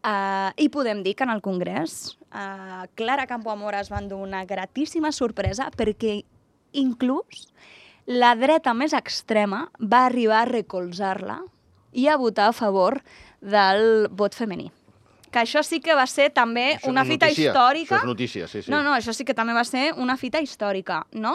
Uh, 0.00 0.52
I 0.56 0.70
podem 0.72 1.02
dir 1.04 1.16
que 1.16 1.28
en 1.28 1.34
el 1.34 1.44
Congrés 1.44 2.16
uh, 2.32 2.88
Clara 2.94 3.26
Campoamor 3.28 3.76
es 3.76 3.92
van 3.92 4.08
dur 4.08 4.22
una 4.24 4.44
gratíssima 4.48 5.12
sorpresa 5.12 5.70
perquè 5.76 6.22
inclús 6.78 7.46
la 8.06 8.34
dreta 8.38 8.72
més 8.74 8.92
extrema 8.94 9.64
va 9.82 10.04
arribar 10.06 10.44
a 10.44 10.48
recolzar-la 10.50 11.40
i 11.92 12.06
a 12.08 12.16
votar 12.20 12.50
a 12.50 12.54
favor 12.54 13.00
del 13.40 14.06
vot 14.14 14.34
femení. 14.36 14.70
Que 15.32 15.40
això 15.42 15.62
sí 15.66 15.80
que 15.82 15.94
va 15.98 16.06
ser 16.06 16.30
també 16.30 16.76
Això 16.76 16.88
una 16.88 17.04
fita 17.04 17.26
notícia, 17.26 17.50
històrica. 17.50 17.96
Això 17.96 18.04
és 18.04 18.08
notícia, 18.08 18.46
sí, 18.48 18.62
sí. 18.62 18.70
No, 18.70 18.82
no, 18.86 18.94
això 18.94 19.12
sí 19.12 19.24
que 19.26 19.34
també 19.34 19.52
va 19.56 19.64
ser 19.64 19.90
una 19.96 20.16
fita 20.16 20.40
històrica, 20.40 21.02
no? 21.12 21.34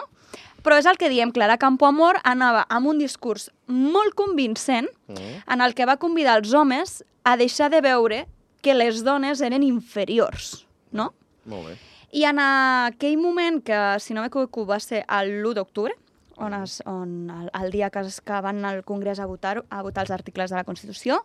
Però 0.64 0.78
és 0.78 0.86
el 0.86 0.98
que 0.98 1.10
diem, 1.10 1.32
Clara 1.34 1.58
Campoamor 1.58 2.20
anava 2.24 2.64
amb 2.70 2.88
un 2.88 3.00
discurs 3.02 3.50
molt 3.68 4.14
convincent 4.16 4.88
Mm. 5.08 5.44
en 5.54 5.62
el 5.62 5.74
que 5.76 5.86
va 5.86 5.98
convidar 5.98 6.38
els 6.40 6.54
homes 6.54 7.04
a 7.24 7.36
deixar 7.38 7.70
de 7.70 7.82
veure 7.82 8.28
que 8.62 8.74
les 8.74 9.04
dones 9.04 9.42
eren 9.42 9.64
inferiors, 9.64 10.66
no? 10.92 11.14
Molt 11.46 11.68
bé. 11.68 11.78
I 12.14 12.26
en 12.28 12.40
aquell 12.44 13.18
moment, 13.18 13.62
que 13.64 13.80
si 14.04 14.14
no 14.14 14.22
m'equivoco 14.26 14.66
va 14.68 14.80
ser 14.84 15.06
l'1 15.08 15.54
d'octubre, 15.56 15.94
on, 16.42 16.54
es, 16.64 16.82
on 16.90 17.30
el, 17.30 17.50
el 17.62 17.72
dia 17.72 17.90
que, 17.90 18.00
es, 18.08 18.20
que 18.22 18.42
van 18.44 18.64
al 18.66 18.84
Congrés 18.84 19.20
a 19.20 19.26
votar, 19.30 19.64
a 19.70 19.82
votar 19.86 20.04
els 20.08 20.12
articles 20.12 20.50
de 20.52 20.58
la 20.58 20.64
Constitució, 20.68 21.22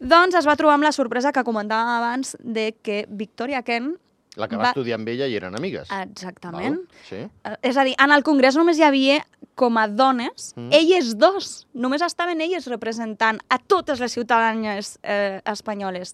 doncs 0.00 0.34
es 0.36 0.46
va 0.48 0.56
trobar 0.56 0.74
amb 0.76 0.84
la 0.84 0.92
sorpresa 0.92 1.32
que 1.32 1.44
comentàvem 1.44 1.88
abans 1.98 2.36
de 2.40 2.72
que 2.82 3.04
Victoria 3.08 3.62
Kent... 3.62 3.94
La 4.36 4.48
que 4.48 4.56
va, 4.60 4.66
Va- 4.66 4.70
estudiar 4.74 4.98
amb 4.98 5.08
ella 5.08 5.24
i 5.32 5.34
eren 5.38 5.54
amigues. 5.56 5.88
Exactament. 5.96 6.74
Val? 6.82 7.04
Sí. 7.08 7.22
Eh, 7.24 7.54
És 7.64 7.76
a 7.80 7.84
dir, 7.88 7.94
en 7.96 8.12
el 8.12 8.20
Congrés 8.22 8.56
només 8.60 8.76
hi 8.76 8.84
havia 8.84 9.22
com 9.56 9.78
a 9.80 9.86
dones, 9.88 10.50
Mm. 10.56 10.66
mm. 10.66 10.72
elles 10.76 11.14
dos, 11.16 11.66
només 11.72 12.02
estaven 12.04 12.42
elles 12.44 12.66
representant 12.68 13.40
a 13.48 13.56
totes 13.58 13.98
les 14.04 14.12
ciutadanes 14.12 14.98
eh, 15.02 15.40
espanyoles. 15.48 16.12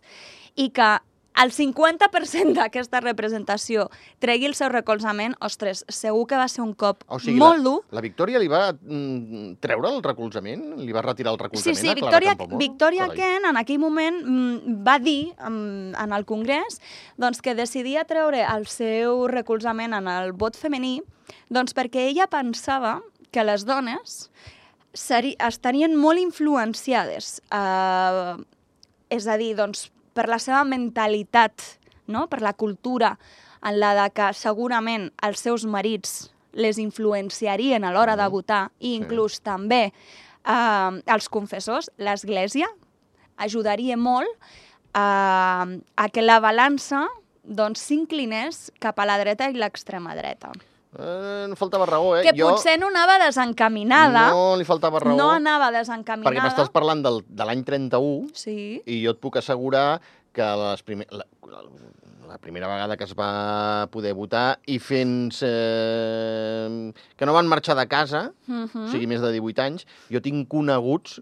I 0.55 0.69
que 0.71 0.93
el 1.41 1.53
50% 1.55 2.53
d'aquesta 2.59 3.01
representació 3.01 3.87
tregui 4.21 4.49
el 4.51 4.57
seu 4.59 4.69
recolzament, 4.73 5.35
ostres, 5.41 5.85
segur 5.89 6.27
que 6.29 6.37
va 6.37 6.49
ser 6.53 6.61
un 6.65 6.75
cop 6.77 7.07
O 7.09 7.19
sigui, 7.23 7.39
molt 7.41 7.63
la, 7.63 7.65
dur. 7.65 7.79
la 7.97 8.03
Victòria 8.05 8.43
li 8.43 8.51
va 8.53 8.67
mm, 8.75 9.55
treure 9.65 9.89
el 9.95 10.03
recolzament? 10.05 10.67
Li 10.83 10.93
va 10.93 11.05
retirar 11.05 11.33
el 11.33 11.41
Sí, 11.41 11.45
recolzament 11.47 11.81
sí, 11.81 11.93
a 11.93 12.09
Clara 12.09 12.35
Campoamor? 12.35 12.61
Victoria 12.61 13.09
Carai. 13.09 13.17
Kent 13.23 13.49
en 13.49 13.61
aquell 13.63 13.81
moment 13.81 14.21
mm, 14.23 14.77
va 14.87 14.99
dir 15.01 15.33
mm, 15.39 15.95
en 16.05 16.13
el 16.13 16.27
Congrés 16.29 16.81
doncs, 17.17 17.41
que 17.41 17.57
decidia 17.57 18.05
treure 18.05 18.45
el 18.45 18.69
seu 18.69 19.27
recolzament 19.33 19.97
en 19.97 20.11
el 20.13 20.33
vot 20.37 20.59
femení 20.59 21.01
doncs, 21.49 21.73
perquè 21.77 22.09
ella 22.11 22.29
pensava 22.29 23.01
que 23.33 23.45
les 23.45 23.65
dones 23.65 24.29
estarien 24.93 25.97
molt 25.97 26.21
influenciades, 26.21 27.41
eh, 27.49 28.37
és 29.09 29.27
a 29.27 29.39
dir, 29.41 29.55
doncs, 29.57 29.87
per 30.15 30.29
la 30.29 30.39
seva 30.39 30.65
mentalitat, 30.65 31.63
no? 32.07 32.27
per 32.29 32.43
la 32.43 32.53
cultura, 32.53 33.19
en 33.63 33.79
la 33.79 33.95
de 33.95 34.11
que 34.11 34.33
segurament 34.35 35.11
els 35.23 35.41
seus 35.41 35.65
marits 35.65 36.31
les 36.53 36.79
influenciarien 36.79 37.85
a 37.85 37.93
l'hora 37.93 38.17
de 38.17 38.25
Mhm. 38.25 38.31
votar 38.31 38.71
i 38.81 38.89
Sí. 38.91 38.97
inclús 39.01 39.41
també 39.41 39.93
eh, 40.45 41.03
els 41.07 41.29
confessors, 41.29 41.91
l'Església, 41.99 42.67
ajudaria 43.37 43.97
molt 43.97 44.29
a, 44.93 45.67
a 45.97 46.09
que 46.09 46.23
la 46.23 46.41
balança 46.41 47.07
doncs, 47.45 47.81
s'inclinés 47.81 48.71
cap 48.79 48.99
a 48.99 49.07
la 49.07 49.19
dreta 49.19 49.49
i 49.51 49.55
l'extrema 49.55 50.15
dreta. 50.15 50.53
Eh, 50.93 51.47
no 51.49 51.57
faltava 51.57 51.87
raó, 51.89 52.11
eh? 52.19 52.23
Que 52.27 52.35
jo... 52.37 52.51
potser 52.53 52.75
no 52.81 52.91
anava 52.93 53.15
desencaminada, 53.25 54.27
No 54.29 54.57
li 54.61 54.67
faltava 54.69 55.01
raó. 55.01 55.17
no 55.17 55.31
anava 55.33 55.71
perquè 55.71 55.79
desencaminada. 55.81 56.43
m'estàs 56.45 56.69
parlant 56.75 57.01
del, 57.05 57.23
de 57.25 57.47
l'any 57.49 57.63
31 57.65 58.29
Sí, 58.37 58.83
i 58.85 58.99
jo 59.05 59.15
et 59.17 59.21
puc 59.23 59.39
assegurar 59.41 60.03
que 60.37 60.45
les 60.45 60.83
primer, 60.85 61.07
la, 61.13 61.25
la, 61.49 61.63
la 62.29 62.37
primera 62.41 62.69
vegada 62.69 62.99
que 63.01 63.05
es 63.09 63.15
va 63.17 63.89
poder 63.93 64.13
votar 64.17 64.59
i 64.69 64.79
fins 64.81 65.41
eh, 65.45 66.93
que 67.17 67.27
no 67.29 67.33
van 67.37 67.49
marxar 67.49 67.77
de 67.79 67.87
casa, 67.89 68.27
uh 68.49 68.69
o 68.85 68.89
sigui, 68.93 69.09
més 69.09 69.25
de 69.25 69.33
18 69.33 69.65
anys, 69.65 69.87
jo 70.13 70.21
tinc 70.25 70.49
coneguts 70.53 71.21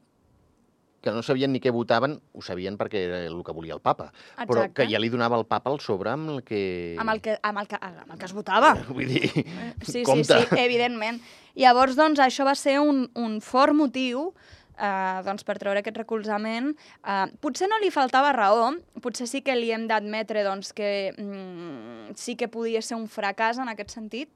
que 1.01 1.13
no 1.17 1.23
sabien 1.25 1.53
ni 1.53 1.61
què 1.65 1.73
votaven, 1.73 2.19
ho 2.37 2.43
sabien 2.45 2.77
perquè 2.81 3.01
era 3.07 3.19
el 3.27 3.39
que 3.45 3.55
volia 3.57 3.75
el 3.77 3.81
papa, 3.81 4.11
però 4.45 4.67
Exacte. 4.67 4.75
que 4.83 4.89
ja 4.93 5.01
li 5.01 5.09
donava 5.13 5.39
el 5.41 5.47
papa 5.49 5.73
el 5.73 5.81
sobre 5.81 6.13
amb 6.13 6.29
el 6.37 6.43
que... 6.45 6.61
amb 7.01 7.15
el 7.15 7.23
que, 7.25 7.39
amb 7.43 7.63
el 7.63 7.69
que, 7.71 7.79
amb 7.81 8.13
el 8.13 8.19
que 8.21 8.29
es 8.29 8.35
votava. 8.37 8.75
Vull 8.95 9.09
dir, 9.09 9.25
Sí, 9.31 9.93
sí, 9.93 10.03
compte. 10.05 10.43
sí, 10.45 10.61
evidentment. 10.61 11.21
Llavors, 11.57 11.97
doncs, 11.99 12.21
això 12.21 12.45
va 12.47 12.55
ser 12.55 12.79
un, 12.85 13.07
un 13.19 13.41
fort 13.41 13.75
motiu 13.75 14.29
eh, 14.77 15.21
doncs, 15.27 15.45
per 15.45 15.57
treure 15.61 15.81
aquest 15.81 15.97
recolzament. 15.99 16.75
Eh, 17.01 17.25
potser 17.41 17.69
no 17.73 17.81
li 17.81 17.91
faltava 17.95 18.33
raó, 18.37 18.71
potser 19.01 19.27
sí 19.31 19.41
que 19.47 19.57
li 19.57 19.73
hem 19.73 19.89
d'admetre 19.91 20.45
doncs, 20.47 20.73
que 20.77 21.13
mm, 21.17 22.15
sí 22.21 22.37
que 22.37 22.49
podia 22.53 22.83
ser 22.85 23.01
un 23.01 23.09
fracàs 23.09 23.61
en 23.61 23.73
aquest 23.73 23.97
sentit, 23.97 24.31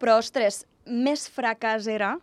però, 0.00 0.16
ostres, 0.22 0.64
més 0.86 1.26
fracàs 1.28 1.86
era 1.90 2.14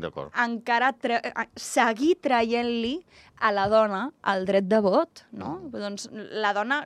D'acord. 0.00 0.32
encara 0.38 0.92
tre 0.92 1.20
eh, 1.24 1.32
seguir 1.56 2.16
traient-li 2.20 3.04
a 3.42 3.50
la 3.50 3.66
dona 3.68 4.12
el 4.30 4.44
dret 4.46 4.68
de 4.70 4.78
vot, 4.80 5.24
no? 5.32 5.56
Doncs 5.72 6.08
la 6.12 6.52
dona 6.54 6.84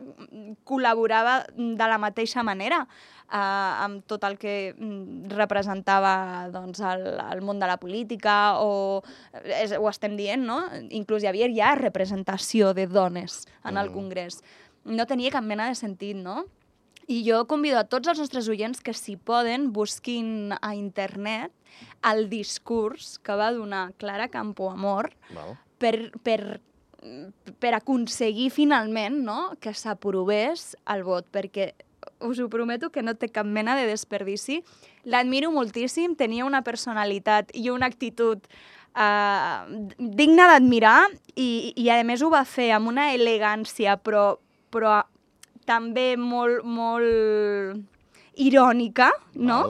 col·laborava 0.65 1.43
de 1.57 1.89
la 1.89 1.99
mateixa 2.01 2.43
manera 2.47 2.81
eh, 2.87 3.37
amb 3.37 4.07
tot 4.09 4.25
el 4.25 4.39
que 4.41 4.73
mm, 4.77 5.29
representava 5.37 6.49
doncs, 6.55 6.81
el, 6.81 7.07
el 7.21 7.43
món 7.45 7.61
de 7.61 7.69
la 7.69 7.77
política 7.83 8.57
o 8.63 9.03
és, 9.45 9.75
ho 9.77 9.89
estem 9.91 10.17
dient, 10.17 10.47
no? 10.49 10.63
Inclús 10.97 11.23
hi 11.25 11.31
havia 11.31 11.51
ja 11.53 11.75
representació 11.79 12.73
de 12.75 12.87
dones 12.87 13.45
en 13.65 13.77
el 13.77 13.91
Mhm. 13.91 13.95
Congrés. 13.95 14.43
No 14.85 15.07
tenia 15.07 15.31
cap 15.35 15.43
mena 15.45 15.69
de 15.69 15.75
sentit, 15.75 16.17
no? 16.17 16.45
I 17.07 17.23
jo 17.23 17.45
convido 17.47 17.79
a 17.79 17.87
tots 17.87 18.11
els 18.11 18.19
nostres 18.19 18.49
oients 18.51 18.83
que, 18.83 18.95
si 18.95 19.15
poden, 19.17 19.71
busquin 19.73 20.55
a 20.59 20.75
internet 20.75 21.53
el 22.07 22.27
discurs 22.31 23.17
que 23.23 23.37
va 23.39 23.53
donar 23.55 23.93
Clara 24.01 24.27
Campoamor 24.33 25.13
per, 25.79 26.11
per, 26.27 26.61
per 27.63 27.75
aconseguir 27.79 28.51
finalment 28.51 29.21
no? 29.25 29.41
que 29.61 29.75
s'aprovés 29.75 30.75
el 30.91 31.05
vot, 31.07 31.29
perquè 31.31 31.73
us 32.27 32.41
ho 32.41 32.49
prometo 32.49 32.91
que 32.91 33.03
no 33.03 33.15
té 33.15 33.29
cap 33.31 33.47
mena 33.47 33.77
de 33.79 33.87
desperdici. 33.87 34.63
L'admiro 35.07 35.53
moltíssim, 35.55 36.17
tenia 36.19 36.47
una 36.47 36.63
personalitat 36.67 37.53
i 37.55 37.69
una 37.71 37.87
actitud 37.87 38.47
uh, 38.97 39.67
digna 39.99 40.49
d'admirar 40.53 41.07
i, 41.35 41.75
i 41.77 41.91
a 41.91 42.01
més 42.07 42.23
ho 42.23 42.31
va 42.33 42.45
fer 42.49 42.73
amb 42.77 42.91
una 42.91 43.13
elegància 43.15 43.99
però, 44.01 44.37
però 44.75 45.03
també 45.67 46.15
molt, 46.17 46.65
molt 46.65 47.83
irònica, 48.37 49.11
no? 49.35 49.61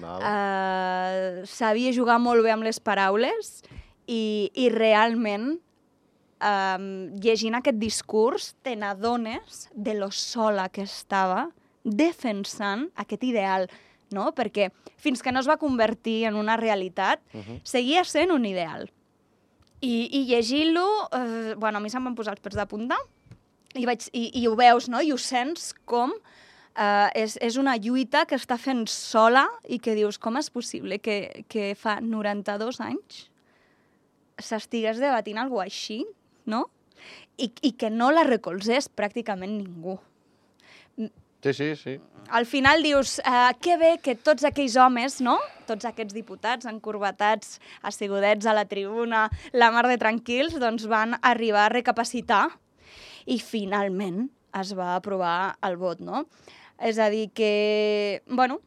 Val, 0.00 0.20
val. 0.20 0.22
Uh, 0.22 1.46
sabia 1.46 1.92
jugar 1.94 2.18
molt 2.22 2.42
bé 2.44 2.54
amb 2.54 2.66
les 2.66 2.80
paraules 2.80 3.60
i, 4.06 4.50
i 4.54 4.68
realment 4.72 5.56
um, 6.42 6.86
llegint 7.22 7.56
aquest 7.58 7.78
discurs 7.80 8.52
te 8.62 8.74
n'adones 8.78 9.66
de 9.74 9.94
lo 9.98 10.10
sola 10.14 10.68
que 10.72 10.86
estava 10.86 11.48
defensant 11.82 12.88
aquest 12.98 13.24
ideal, 13.26 13.68
no? 14.14 14.30
Perquè 14.36 14.70
fins 15.02 15.22
que 15.22 15.32
no 15.34 15.42
es 15.42 15.50
va 15.50 15.58
convertir 15.58 16.22
en 16.30 16.38
una 16.38 16.56
realitat, 16.56 17.22
uh 17.34 17.40
-huh. 17.40 17.60
seguia 17.64 18.04
sent 18.04 18.30
un 18.30 18.44
ideal. 18.46 18.90
I, 19.80 20.08
i 20.12 20.26
llegint-lo, 20.30 20.86
eh, 21.10 21.54
bueno, 21.58 21.78
a 21.78 21.80
mi 21.80 21.90
se'm 21.90 22.04
van 22.04 22.14
posar 22.14 22.34
els 22.34 22.40
pets 22.40 22.56
de 22.56 22.66
punta, 22.66 22.96
i, 23.74 23.86
vaig, 23.88 24.06
i, 24.12 24.28
i 24.42 24.46
ho 24.48 24.54
veus, 24.58 24.88
no? 24.92 25.00
I 25.02 25.12
ho 25.12 25.18
sents 25.20 25.72
com 25.88 26.12
eh, 26.76 27.08
és, 27.24 27.36
és 27.40 27.58
una 27.60 27.76
lluita 27.80 28.24
que 28.28 28.38
està 28.38 28.58
fent 28.60 28.84
sola 28.90 29.46
i 29.68 29.80
que 29.82 29.96
dius, 29.98 30.18
com 30.18 30.38
és 30.40 30.50
possible 30.52 30.98
que, 31.02 31.44
que 31.52 31.72
fa 31.78 31.98
92 32.04 32.80
anys 32.84 33.26
s'estigués 34.42 35.00
debatint 35.00 35.38
alguna 35.38 35.68
així, 35.68 36.02
no? 36.48 36.66
I, 37.38 37.50
I 37.62 37.72
que 37.78 37.90
no 37.90 38.10
la 38.14 38.24
recolzés 38.28 38.88
pràcticament 38.88 39.54
ningú. 39.60 39.98
Sí, 41.42 41.52
sí, 41.52 41.68
sí. 41.74 41.96
Al 42.30 42.46
final 42.46 42.84
dius, 42.86 43.16
eh, 43.18 43.50
que 43.60 43.74
bé 43.76 43.96
que 43.98 44.14
tots 44.14 44.44
aquells 44.46 44.76
homes, 44.78 45.18
no? 45.20 45.40
Tots 45.66 45.88
aquests 45.88 46.14
diputats 46.14 46.68
encorbatats, 46.70 47.58
assegudets 47.82 48.46
a 48.46 48.54
la 48.54 48.64
tribuna, 48.70 49.24
la 49.52 49.72
mar 49.74 49.88
de 49.90 49.98
tranquils, 49.98 50.54
doncs 50.62 50.86
van 50.86 51.16
arribar 51.20 51.66
a 51.66 51.72
recapacitar 51.74 52.44
i 53.26 53.38
finalment 53.38 54.26
es 54.60 54.74
va 54.76 54.94
aprovar 54.96 55.56
el 55.64 55.78
vot, 55.80 56.00
no? 56.04 56.26
És 56.82 56.98
a 56.98 57.08
dir 57.12 57.28
que, 57.36 58.22
bueno, 58.26 58.60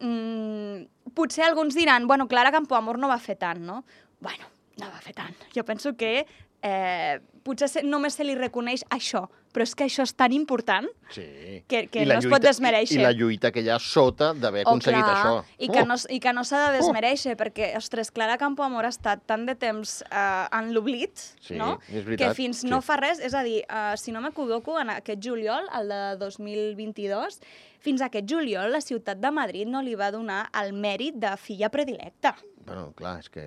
mm, 0.00 1.12
potser 1.14 1.44
alguns 1.46 1.76
diran, 1.78 2.06
bueno, 2.06 2.28
Clara 2.28 2.52
Campoamor 2.52 2.98
no 2.98 3.08
va 3.08 3.18
fer 3.18 3.36
tant, 3.38 3.62
no? 3.64 3.84
Bueno, 4.20 4.50
no 4.80 4.90
va 4.90 5.00
fer 5.04 5.14
tant. 5.14 5.36
Jo 5.54 5.64
penso 5.64 5.94
que 5.96 6.26
eh, 6.62 7.20
potser 7.44 7.68
se, 7.68 7.82
només 7.86 8.16
se 8.18 8.26
li 8.26 8.34
reconeix 8.38 8.84
això, 8.90 9.28
però 9.52 9.64
és 9.66 9.74
que 9.74 9.84
això 9.84 10.04
és 10.06 10.12
tan 10.14 10.32
important 10.32 10.86
Sí. 11.10 11.24
que, 11.66 11.88
que 11.90 12.04
no 12.06 12.14
es 12.18 12.24
pot 12.26 12.38
lluita- 12.38 12.48
desmereixer. 12.48 12.96
I, 12.96 13.00
I 13.00 13.02
la 13.02 13.12
lluita 13.12 13.50
que 13.50 13.60
hi 13.64 13.68
ha 13.68 13.78
sota 13.82 14.32
d'haver 14.32 14.62
Oh, 14.66 14.70
aconseguit 14.70 15.02
clar, 15.02 15.16
això. 15.16 15.44
I 15.58 15.68
que 15.68 15.80
Oh! 15.82 15.86
no, 15.86 15.96
i 16.08 16.20
que 16.20 16.32
no 16.32 16.44
s'ha 16.44 16.60
de 16.70 16.76
desmereixer, 16.78 17.36
perquè, 17.36 17.72
ostres, 17.76 18.10
Clara 18.14 18.36
Campoamor 18.38 18.84
ha 18.86 18.92
estat 18.94 19.24
tant 19.26 19.44
de 19.46 19.54
temps 19.58 20.02
eh, 20.10 20.46
en 20.58 20.72
l'oblit, 20.72 21.16
Sí, 21.40 21.56
no? 21.58 21.78
veritat, 21.90 22.28
que 22.28 22.34
fins 22.34 22.60
sí. 22.62 22.68
no 22.70 22.80
fa 22.80 22.96
res, 22.96 23.18
és 23.18 23.34
a 23.34 23.42
dir, 23.42 23.64
eh, 23.68 23.94
si 23.96 24.12
no 24.12 24.20
m'equivoco, 24.22 24.78
en 24.80 24.90
aquest 24.90 25.20
juliol, 25.24 25.66
el 25.80 25.88
de 25.88 26.16
2022, 26.20 27.40
fins 27.80 28.00
a 28.02 28.06
aquest 28.10 28.28
juliol 28.30 28.70
la 28.72 28.80
ciutat 28.84 29.18
de 29.18 29.30
Madrid 29.32 29.66
no 29.66 29.82
li 29.82 29.94
va 29.96 30.10
donar 30.12 30.44
el 30.62 30.72
mèrit 30.76 31.14
de 31.16 31.34
filla 31.40 31.70
predilecta. 31.70 32.36
Bueno, 32.66 32.92
clar, 32.94 33.18
és 33.20 33.28
que... 33.32 33.44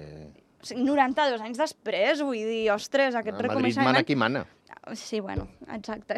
O 0.63 0.65
sigui, 0.65 0.85
92 0.87 1.41
anys 1.43 1.59
després, 1.59 2.21
vull 2.23 2.39
dir, 2.39 2.69
ostres, 2.71 3.17
aquest 3.19 3.35
Madrid 3.35 3.49
reconeixement... 3.49 3.89
mana 3.91 4.03
qui 4.07 4.15
mana. 4.15 4.45
Sí, 4.95 5.19
bueno, 5.19 5.47
exacte. 5.71 6.17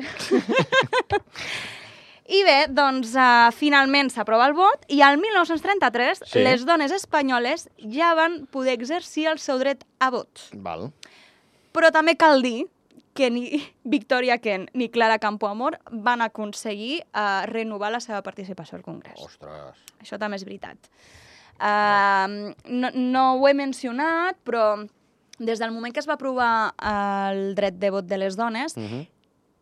I 2.26 2.40
bé, 2.46 2.56
doncs 2.74 3.12
uh, 3.14 3.52
finalment 3.54 4.10
s'aprova 4.10 4.48
el 4.50 4.56
vot 4.58 4.86
i 4.90 5.04
al 5.06 5.20
1933 5.22 6.24
Sí. 6.26 6.42
les 6.42 6.64
dones 6.66 6.94
espanyoles 6.96 7.68
ja 7.94 8.16
van 8.18 8.46
poder 8.50 8.74
exercir 8.74 9.28
el 9.30 9.38
seu 9.42 9.60
dret 9.62 9.84
a 10.02 10.10
vot. 10.14 10.48
Val. 10.54 10.88
Però 11.76 11.92
també 11.94 12.16
cal 12.18 12.42
dir 12.42 12.66
que 13.16 13.30
ni 13.30 13.62
Victoria 13.84 14.40
Kent 14.42 14.72
ni 14.74 14.90
Clara 14.90 15.20
Campoamor 15.22 15.78
van 15.92 16.26
aconseguir 16.26 17.04
uh, 17.14 17.46
renovar 17.46 17.94
la 17.94 18.02
seva 18.02 18.24
participació 18.26 18.80
al 18.80 18.84
Congrés. 18.84 19.22
Ostres. 19.22 19.86
Això 20.02 20.18
també 20.22 20.42
és 20.42 20.48
veritat. 20.50 20.90
Uh, 21.60 22.52
no, 22.68 22.90
no 22.94 23.24
ho 23.40 23.48
he 23.48 23.54
mencionat, 23.54 24.38
però 24.44 24.88
des 25.40 25.60
del 25.60 25.72
moment 25.72 25.94
que 25.94 26.00
es 26.00 26.08
va 26.08 26.14
aprovar 26.16 26.74
eh, 26.76 27.32
el 27.32 27.56
dret 27.56 27.76
de 27.80 27.90
vot 27.92 28.06
de 28.08 28.18
les 28.18 28.36
dones, 28.36 28.76
Uh 28.78 28.82
-huh. 28.84 29.08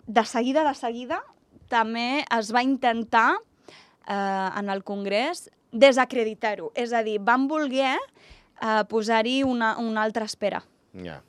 de 0.08 0.26
seguida, 0.26 0.64
de 0.68 0.74
seguida, 0.76 1.24
també 1.70 2.26
es 2.40 2.52
va 2.54 2.62
intentar 2.64 3.36
eh, 4.08 4.50
en 4.60 4.70
el 4.70 4.84
Congrés 4.84 5.50
desacreditar-ho. 5.72 6.72
És 6.76 6.94
a 6.94 7.04
dir, 7.04 7.20
van 7.20 7.48
voler 7.48 7.98
eh, 8.62 8.84
posar-hi 8.90 9.44
una, 9.44 9.78
una 9.78 10.02
altra 10.04 10.26
espera. 10.26 10.64
Ja. 10.94 11.22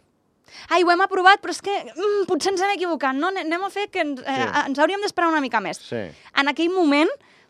Ai, 0.68 0.82
ho 0.84 0.90
hem 0.90 1.00
aprovat, 1.00 1.40
però 1.40 1.50
és 1.50 1.60
que 1.62 1.70
mm, 1.84 2.26
potser 2.26 2.52
ens 2.52 2.60
hem 2.60 2.70
equivocat, 2.76 3.14
no? 3.14 3.28
Anem 3.28 3.62
a 3.64 3.70
fer 3.70 3.88
que 3.90 4.00
ens, 4.00 4.20
eh, 4.20 4.24
Sí. 4.24 4.60
ens 4.66 4.78
hauríem 4.78 5.00
d'esperar 5.00 5.28
una 5.30 5.40
mica 5.40 5.60
més. 5.60 5.78
Sí. 5.78 5.96
En 6.36 6.48
aquell 6.48 6.70
moment, 6.70 7.08
eh, 7.08 7.43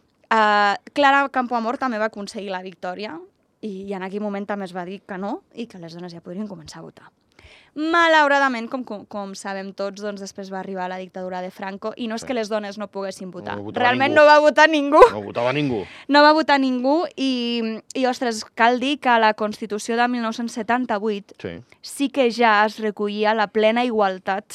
Clara 0.95 1.25
Campoamor 1.33 1.79
també 1.79 1.99
va 2.01 2.11
aconseguir 2.13 2.51
la 2.53 2.63
victòria 2.65 3.19
i, 3.65 3.85
i 3.89 3.93
en 3.97 4.03
aquell 4.07 4.23
moment 4.25 4.47
també 4.47 4.67
es 4.69 4.75
va 4.77 4.85
dir 4.89 5.01
que 5.07 5.19
no 5.19 5.43
i 5.55 5.67
que 5.67 5.79
les 5.83 5.95
dones 5.97 6.13
ja 6.15 6.21
podrien 6.25 6.49
començar 6.49 6.81
a 6.81 6.87
votar. 6.87 7.11
Malauradament, 7.75 8.69
com, 8.71 8.85
com, 8.87 9.03
com 9.11 9.33
sabem 9.35 9.73
tots, 9.75 9.99
doncs 10.01 10.21
després 10.23 10.51
va 10.53 10.61
arribar 10.61 10.87
la 10.89 10.99
dictadura 11.01 11.41
de 11.43 11.51
Franco 11.51 11.91
i 11.99 12.07
no 12.07 12.15
és 12.15 12.23
que 12.25 12.37
les 12.37 12.49
dones 12.49 12.79
no 12.79 12.87
poguessin 12.87 13.33
votar. 13.35 13.57
No 13.59 13.73
Realment 13.75 14.13
ningú. 14.15 14.21
no 14.23 14.27
va 14.31 14.37
votar 14.39 14.69
ningú. 14.71 15.01
No 15.11 15.23
votava 15.25 15.53
ningú. 15.53 15.81
No 16.09 16.23
va 16.23 16.31
votar 16.37 16.61
ningú 16.63 17.01
i, 17.17 17.81
i, 17.99 18.07
ostres, 18.07 18.45
cal 18.55 18.79
dir 18.79 19.01
que 19.03 19.11
a 19.11 19.19
la 19.19 19.33
Constitució 19.35 19.97
de 19.99 20.07
1978 20.07 21.35
Sí. 21.43 21.57
sí 21.83 22.09
que 22.11 22.31
ja 22.31 22.65
es 22.65 22.79
recollia 22.79 23.35
la 23.35 23.49
plena 23.49 23.85
igualtat 23.85 24.55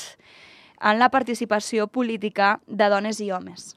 en 0.79 0.97
la 0.99 1.09
participació 1.11 1.87
política 1.87 2.61
de 2.67 2.87
dones 2.87 3.19
i 3.19 3.31
homes. 3.31 3.75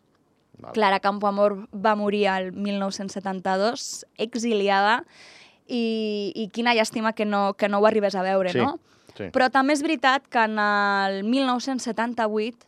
Val. 0.63 0.73
Clara 0.73 1.01
Campoamor 1.01 1.57
va 1.75 1.95
morir 1.99 2.27
el 2.33 2.53
1972, 2.53 4.07
exiliada, 4.19 5.05
i, 5.67 6.33
i 6.37 6.49
quina 6.53 6.75
llàstima 6.75 7.13
que 7.15 7.25
no, 7.25 7.55
que 7.55 7.69
no 7.69 7.79
ho 7.81 7.87
arribés 7.87 8.15
a 8.19 8.23
veure, 8.23 8.53
Sí, 8.53 8.59
no? 8.59 8.79
sí. 9.17 9.29
Però 9.33 9.49
també 9.53 9.75
és 9.77 9.83
veritat 9.85 10.27
que 10.29 10.43
en 10.49 10.59
el 10.59 11.23
1978 11.25 12.67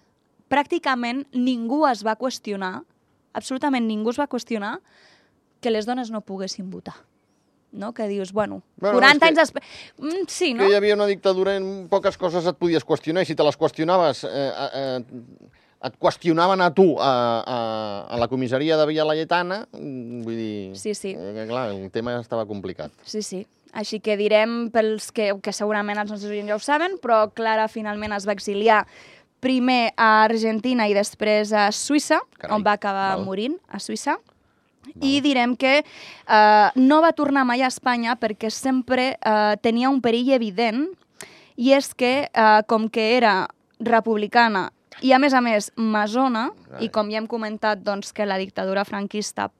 pràcticament 0.52 1.24
ningú 1.32 1.84
es 1.88 2.04
va 2.06 2.14
qüestionar, 2.20 2.82
absolutament 3.34 3.86
ningú 3.88 4.12
es 4.12 4.18
va 4.20 4.28
qüestionar 4.30 4.78
que 5.60 5.72
les 5.72 5.86
dones 5.88 6.10
no 6.12 6.20
poguessin 6.20 6.70
votar. 6.70 6.94
No? 7.74 7.92
Que 7.92 8.06
dius, 8.06 8.30
bueno, 8.32 8.62
Bueno, 8.76 9.00
40 9.00 9.10
és 9.16 9.18
que- 9.18 9.26
anys 9.26 9.38
després... 9.40 9.64
Mm, 9.98 10.26
sí, 10.28 10.52
no? 10.54 10.62
Que 10.62 10.70
hi 10.70 10.76
havia 10.78 10.94
una 10.94 11.06
dictadura 11.10 11.56
en 11.56 11.88
poques 11.90 12.16
coses 12.16 12.46
et 12.46 12.56
podies 12.56 12.84
qüestionar 12.86 13.24
i 13.24 13.26
si 13.26 13.34
te 13.34 13.42
les 13.42 13.56
qüestionaves 13.58 14.22
eh, 14.28 14.52
eh, 14.74 15.00
et 15.84 15.96
qüestionaven 16.00 16.62
a 16.64 16.70
tu 16.74 16.86
a, 16.96 17.10
a, 17.44 17.58
a 18.08 18.20
la 18.20 18.28
comissaria 18.28 18.78
de 18.80 18.86
Villa 18.88 19.04
Laietana, 19.04 19.64
mm, 19.72 20.22
vull 20.24 20.38
dir... 20.38 20.54
Sí, 20.80 20.94
sí. 20.96 21.12
Eh, 21.12 21.32
que, 21.36 21.48
clar, 21.50 21.68
el 21.74 21.90
tema 21.92 22.16
estava 22.20 22.46
complicat. 22.48 22.94
Sí, 23.04 23.22
sí. 23.22 23.44
Així 23.74 23.98
que 24.00 24.14
direm 24.16 24.68
pels 24.72 25.10
que, 25.12 25.32
que 25.42 25.52
segurament 25.52 25.98
els 25.98 26.12
nostres 26.12 26.30
oients 26.30 26.52
ja 26.52 26.56
ho 26.56 26.62
saben, 26.62 26.94
però 27.02 27.24
Clara 27.34 27.66
finalment 27.68 28.14
es 28.14 28.26
va 28.28 28.36
exiliar 28.36 28.84
primer 29.44 29.92
a 30.00 30.24
Argentina 30.24 30.86
i 30.88 30.94
després 30.96 31.52
a 31.52 31.66
Suïssa, 31.74 32.22
Carai, 32.38 32.54
on 32.56 32.64
va 32.64 32.78
acabar 32.78 33.10
val. 33.18 33.26
morint, 33.26 33.58
a 33.68 33.82
Suïssa. 33.82 34.16
I 35.00 35.18
direm 35.24 35.56
que 35.56 35.78
eh, 35.80 36.68
no 36.76 37.00
va 37.02 37.12
tornar 37.16 37.42
mai 37.48 37.64
a 37.64 37.70
Espanya 37.72 38.14
perquè 38.20 38.50
sempre 38.52 39.14
eh, 39.16 39.56
tenia 39.64 39.90
un 39.90 40.00
perill 40.04 40.30
evident 40.36 40.84
i 41.56 41.72
és 41.74 41.90
que, 41.98 42.28
eh, 42.28 42.60
com 42.68 42.86
que 42.92 43.14
era 43.16 43.48
republicana 43.80 44.68
i, 45.02 45.12
a 45.12 45.18
més 45.18 45.34
a 45.34 45.40
més, 45.40 45.70
masona, 45.76 46.50
i 46.80 46.88
com 46.88 47.10
ja 47.10 47.18
hem 47.18 47.26
comentat, 47.26 47.82
doncs, 47.82 48.12
que 48.12 48.26
la 48.26 48.38
dictadura 48.38 48.84
franquista 48.84 49.50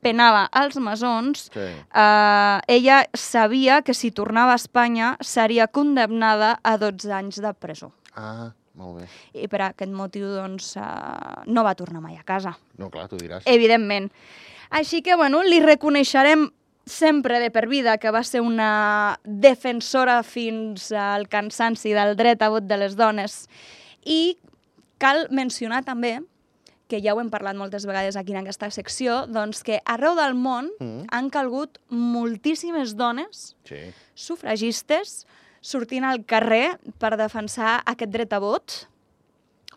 penava 0.00 0.46
als 0.52 0.76
masons, 0.80 1.50
Sí. 1.52 1.60
eh, 1.60 2.60
ella 2.68 3.04
sabia 3.14 3.82
que 3.82 3.92
si 3.94 4.10
tornava 4.10 4.52
a 4.52 4.56
Espanya 4.56 5.16
seria 5.20 5.66
condemnada 5.68 6.58
a 6.62 6.78
12 6.78 7.12
anys 7.12 7.40
de 7.42 7.52
presó. 7.52 7.92
Ah, 8.16 8.52
molt 8.74 9.00
bé. 9.00 9.08
I 9.34 9.46
per 9.48 9.60
aquest 9.62 9.92
motiu, 9.92 10.26
doncs, 10.28 10.76
eh, 10.76 10.80
no 11.46 11.62
va 11.64 11.74
tornar 11.74 12.00
mai 12.00 12.16
a 12.16 12.22
casa, 12.22 12.56
No, 12.78 12.88
clar, 12.90 13.08
tu 13.08 13.16
diràs. 13.16 13.42
evidentment. 13.44 14.10
Així 14.70 15.02
que, 15.02 15.16
bueno, 15.16 15.42
li 15.42 15.60
reconeixerem 15.60 16.50
sempre 16.86 17.38
de 17.38 17.50
per 17.50 17.68
vida 17.68 17.98
que 17.98 18.10
va 18.10 18.22
ser 18.24 18.40
una 18.40 19.18
defensora 19.24 20.22
fins 20.22 20.92
al 20.92 21.28
cansanci 21.28 21.92
del 21.92 22.16
dret 22.16 22.40
a 22.42 22.48
vot 22.48 22.64
de 22.66 22.76
les 22.78 22.96
dones. 22.96 23.48
I 24.04 24.38
cal 25.00 25.26
mencionar 25.32 25.80
també 25.86 26.18
que 26.90 26.98
ja 27.00 27.14
ho 27.14 27.20
hem 27.22 27.30
parlat 27.30 27.54
moltes 27.56 27.84
vegades 27.86 28.16
aquí 28.18 28.32
en 28.34 28.40
aquesta 28.42 28.66
secció, 28.74 29.22
doncs 29.30 29.62
que 29.62 29.78
arreu 29.86 30.16
del 30.18 30.34
món 30.34 30.70
Mm. 30.80 31.06
han 31.10 31.30
calgut 31.30 31.78
moltíssimes 31.88 32.96
dones 32.98 33.54
Sí. 33.64 33.78
sufragistes 34.14 35.26
sortint 35.62 36.04
al 36.04 36.24
carrer 36.24 36.78
per 36.98 37.16
defensar 37.16 37.82
aquest 37.86 38.10
dret 38.10 38.32
a 38.32 38.38
vot. 38.40 38.86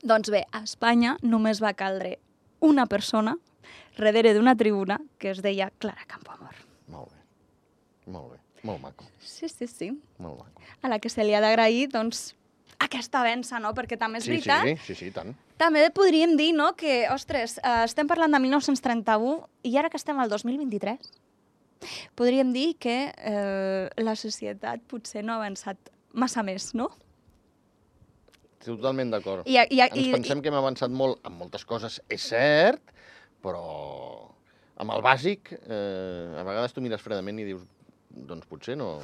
Doncs 0.03 0.29
bé, 0.31 0.45
a 0.51 0.63
Espanya 0.63 1.17
només 1.21 1.61
va 1.63 1.73
caldre 1.73 2.17
una 2.59 2.85
persona 2.87 3.37
darrere 3.97 4.33
d'una 4.33 4.55
tribuna 4.55 4.99
que 5.19 5.29
es 5.31 5.41
deia 5.43 5.69
Clara 5.77 6.05
Campoamor. 6.07 6.55
Molt 6.87 7.11
bé. 7.11 7.19
Molt 8.11 8.31
bé. 8.33 8.39
Molt 8.63 8.81
maco, 8.81 9.05
Sí, 9.19 9.47
sí, 9.49 9.67
sí. 9.67 9.91
molt 10.17 10.39
maco. 10.39 10.61
A 10.81 10.87
la 10.89 10.99
que 10.99 11.09
se 11.09 11.23
li 11.23 11.33
ha 11.35 11.41
d'agrair, 11.41 11.89
doncs, 11.91 12.33
aquesta 12.83 13.21
avença, 13.21 13.59
no? 13.63 13.73
Perquè 13.77 13.97
també 13.99 14.19
és 14.21 14.27
Sí, 14.27 14.35
veritat 14.35 14.67
sí, 14.67 14.75
sí, 14.87 14.95
sí, 14.99 15.11
tant. 15.15 15.33
També 15.61 15.85
podríem 15.95 16.35
dir, 16.39 16.51
no?, 16.57 16.73
que, 16.79 17.03
ostres, 17.13 17.57
eh, 17.59 17.83
estem 17.87 18.09
parlant 18.09 18.33
de 18.33 18.39
1931 18.43 19.37
i 19.63 19.77
ara 19.79 19.89
que 19.89 19.99
estem 19.99 20.19
al 20.19 20.31
2023, 20.31 21.11
podríem 22.15 22.51
dir 22.55 22.73
que 22.79 22.97
eh, 23.13 23.89
la 23.97 24.15
societat 24.19 24.83
potser 24.87 25.23
no 25.23 25.35
ha 25.35 25.41
avançat 25.41 25.91
massa 26.13 26.43
més, 26.43 26.71
no? 26.77 26.89
Totalment 28.63 29.11
d'acord. 29.11 29.47
I, 29.49 29.57
i, 29.59 29.81
Ens 29.83 29.99
i, 29.99 30.11
pensem 30.13 30.41
que 30.41 30.51
hem 30.51 30.55
avançat 30.55 30.91
molt 30.91 31.19
en 31.27 31.35
moltes 31.35 31.65
coses, 31.67 31.99
és 32.07 32.23
cert, 32.31 32.93
però 33.43 33.63
amb 34.79 34.95
el 34.95 35.03
bàsic, 35.03 35.51
eh, 35.59 36.39
a 36.39 36.43
vegades 36.47 36.73
tu 36.73 36.83
mires 36.83 37.03
fredament 37.03 37.41
i 37.43 37.47
dius, 37.51 37.65
doncs 38.13 38.47
potser 38.47 38.77
no, 38.79 38.95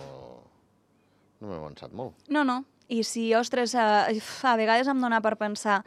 no 1.41 1.49
hem 1.49 1.57
avançat 1.57 1.93
molt. 1.95 2.15
No, 2.31 2.45
no. 2.47 2.61
I 2.89 3.04
si, 3.06 3.28
ostres, 3.38 3.75
eh, 3.78 4.17
uf, 4.17 4.32
a 4.45 4.56
vegades 4.58 4.88
em 4.89 5.02
dóna 5.02 5.21
per 5.21 5.36
pensar 5.38 5.84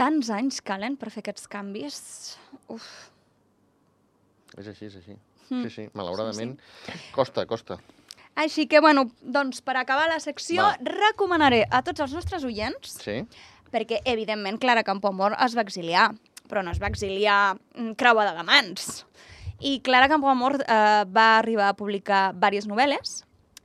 tants 0.00 0.30
anys 0.34 0.60
calen 0.64 0.96
per 0.98 1.12
fer 1.12 1.22
aquests 1.22 1.46
canvis. 1.50 2.00
Uf. 2.72 2.86
És 4.58 4.66
així, 4.66 4.88
és 4.90 4.96
així. 4.98 5.16
Mm. 5.50 5.62
Sí, 5.66 5.70
sí, 5.70 5.84
malauradament. 5.94 6.56
Costa, 7.14 7.44
costa. 7.46 7.78
Així 8.38 8.66
que, 8.70 8.80
bueno, 8.80 9.08
doncs 9.20 9.60
per 9.66 9.76
acabar 9.76 10.08
la 10.08 10.20
secció, 10.22 10.62
Va. 10.62 10.76
recomanaré 10.86 11.64
a 11.70 11.82
tots 11.86 12.00
els 12.00 12.12
nostres 12.14 12.44
oients 12.46 12.94
Sí? 13.02 13.20
perquè, 13.70 14.00
evidentment, 14.04 14.58
Clara 14.58 14.82
Campoamor 14.86 15.36
es 15.44 15.54
va 15.56 15.62
exiliar, 15.62 16.08
però 16.48 16.62
no 16.64 16.72
es 16.72 16.80
va 16.82 16.88
exiliar 16.90 17.54
mm, 17.74 17.92
creuada 17.98 18.34
de 18.34 18.42
mans. 18.46 19.04
I 19.60 19.80
Clara 19.84 20.08
Campoamor 20.08 20.56
eh, 20.62 21.04
va 21.06 21.26
arribar 21.38 21.68
a 21.68 21.76
publicar 21.76 22.32
diverses 22.32 22.66
novel·les. 22.70 23.20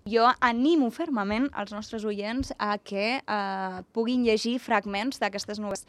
Jo 0.06 0.28
animo 0.46 0.92
fermament 0.94 1.48
als 1.58 1.72
nostres 1.74 2.04
oients 2.06 2.52
a 2.62 2.76
que 2.78 3.06
eh, 3.26 3.78
puguin 3.92 4.22
llegir 4.22 4.60
fragments 4.62 5.18
d'aquestes 5.18 5.58
novel·les 5.58 5.82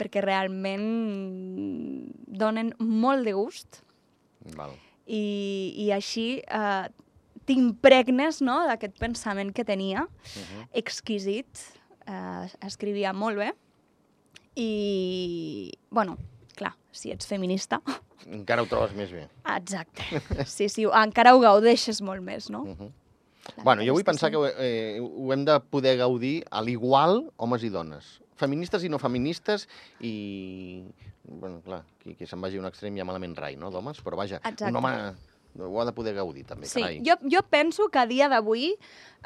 perquè 0.00 0.22
realment 0.24 0.86
donen 2.40 2.70
molt 2.80 3.26
de 3.28 3.34
gust 3.36 3.82
Val. 4.56 4.72
i, 5.04 5.74
i 5.76 5.90
així 5.92 6.38
eh, 6.40 6.86
t'impregnes 7.44 8.40
no, 8.40 8.62
d'aquest 8.70 8.96
pensament 9.00 9.52
que 9.52 9.64
tenia, 9.68 10.06
Uh 10.08 10.40
-huh. 10.40 10.64
exquisit, 10.72 11.60
eh, 12.06 12.48
escrivia 12.64 13.12
molt 13.12 13.36
bé, 13.36 13.52
i, 14.56 15.70
bueno, 15.90 16.16
clar, 16.56 16.76
si 16.92 17.10
ets 17.10 17.26
feminista, 17.26 17.82
Encara 18.26 18.62
ho 18.62 18.66
trobes 18.66 18.92
més 18.94 19.10
bé. 19.12 19.28
exacte, 19.56 20.02
sí, 20.46 20.68
sí, 20.68 20.84
encara 20.84 21.34
ho 21.34 21.40
gaudeixes 21.40 22.00
molt 22.00 22.22
més, 22.22 22.48
no? 22.50 22.62
Uh 22.62 22.68
-huh. 22.78 22.90
Bueno, 23.64 23.82
jo 23.86 23.94
vull 23.96 24.04
pensar 24.04 24.30
que 24.30 24.36
ho, 24.36 24.46
eh, 24.46 25.00
ho 25.00 25.32
hem 25.32 25.44
de 25.44 25.58
poder 25.72 25.96
gaudir 26.00 26.44
a 26.50 26.62
l'igual 26.62 27.30
homes 27.36 27.64
i 27.64 27.70
dones. 27.72 28.18
Feministes 28.40 28.84
i 28.84 28.88
no 28.92 28.98
feministes 28.98 29.66
i... 30.00 30.84
Bueno, 31.30 31.60
clar, 31.62 31.84
qui, 32.02 32.14
qui 32.18 32.26
se'n 32.26 32.40
vagi 32.42 32.58
a 32.58 32.62
un 32.62 32.66
extrem 32.70 32.96
ja 32.96 33.04
malament 33.06 33.36
rai, 33.38 33.54
no, 33.60 33.70
d'homes? 33.70 34.00
Però 34.02 34.16
vaja, 34.18 34.40
Exacte. 34.40 34.70
un 34.70 34.78
home 34.80 34.94
ho 35.58 35.80
ha 35.80 35.84
de 35.84 35.92
poder 35.92 36.14
gaudir, 36.14 36.44
també, 36.46 36.66
Sí, 36.66 36.80
carai. 36.80 37.00
jo, 37.04 37.16
jo 37.30 37.42
penso 37.42 37.88
que 37.88 37.98
a 37.98 38.06
dia 38.06 38.28
d'avui 38.30 38.70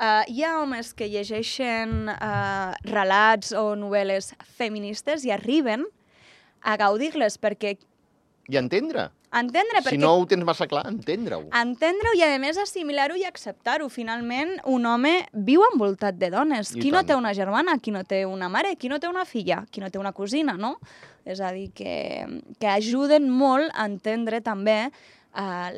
eh, 0.00 0.22
hi 0.28 0.42
ha 0.42 0.58
homes 0.62 0.94
que 0.96 1.08
llegeixen 1.08 2.08
eh, 2.08 2.72
relats 2.88 3.52
o 3.52 3.74
novel·les 3.76 4.32
feministes 4.56 5.24
i 5.24 5.30
arriben 5.34 5.84
a 6.62 6.76
gaudir-les 6.80 7.36
perquè 7.38 7.76
I 8.48 8.58
entendre. 8.60 9.10
Entendre 9.34 9.80
Si 9.80 9.86
perquè 9.88 10.00
no 10.00 10.12
ho 10.18 10.26
tens 10.30 10.44
massa 10.46 10.66
clar, 10.70 10.84
entendre-ho. 10.90 11.48
entendre-ho 11.60 12.14
i, 12.16 12.22
a 12.26 12.38
més, 12.42 12.58
assimilar-ho 12.60 13.16
i 13.20 13.24
acceptar-ho. 13.28 13.88
Finalment, 13.92 14.54
un 14.70 14.86
home 14.86 15.14
viu 15.32 15.64
envoltat 15.72 16.18
de 16.20 16.30
dones. 16.30 16.74
I 16.74 16.80
qui 16.80 16.92
no 16.92 17.02
tant. 17.02 17.12
té 17.12 17.18
una 17.18 17.34
germana? 17.34 17.78
Qui 17.82 17.94
no 17.94 18.04
té 18.04 18.24
una 18.26 18.48
mare? 18.48 18.76
Qui 18.76 18.88
no 18.92 19.00
té 19.00 19.10
una 19.10 19.24
filla? 19.24 19.64
Qui 19.70 19.82
no 19.82 19.90
té 19.90 19.98
una 19.98 20.12
cosina, 20.12 20.54
no? 20.60 20.76
És 21.24 21.40
a 21.40 21.50
dir, 21.56 21.70
que, 21.72 22.24
que 22.60 22.68
ajuden 22.68 23.30
molt 23.32 23.72
a 23.72 23.86
entendre 23.88 24.42
també 24.44 24.90
uh, 24.90 25.70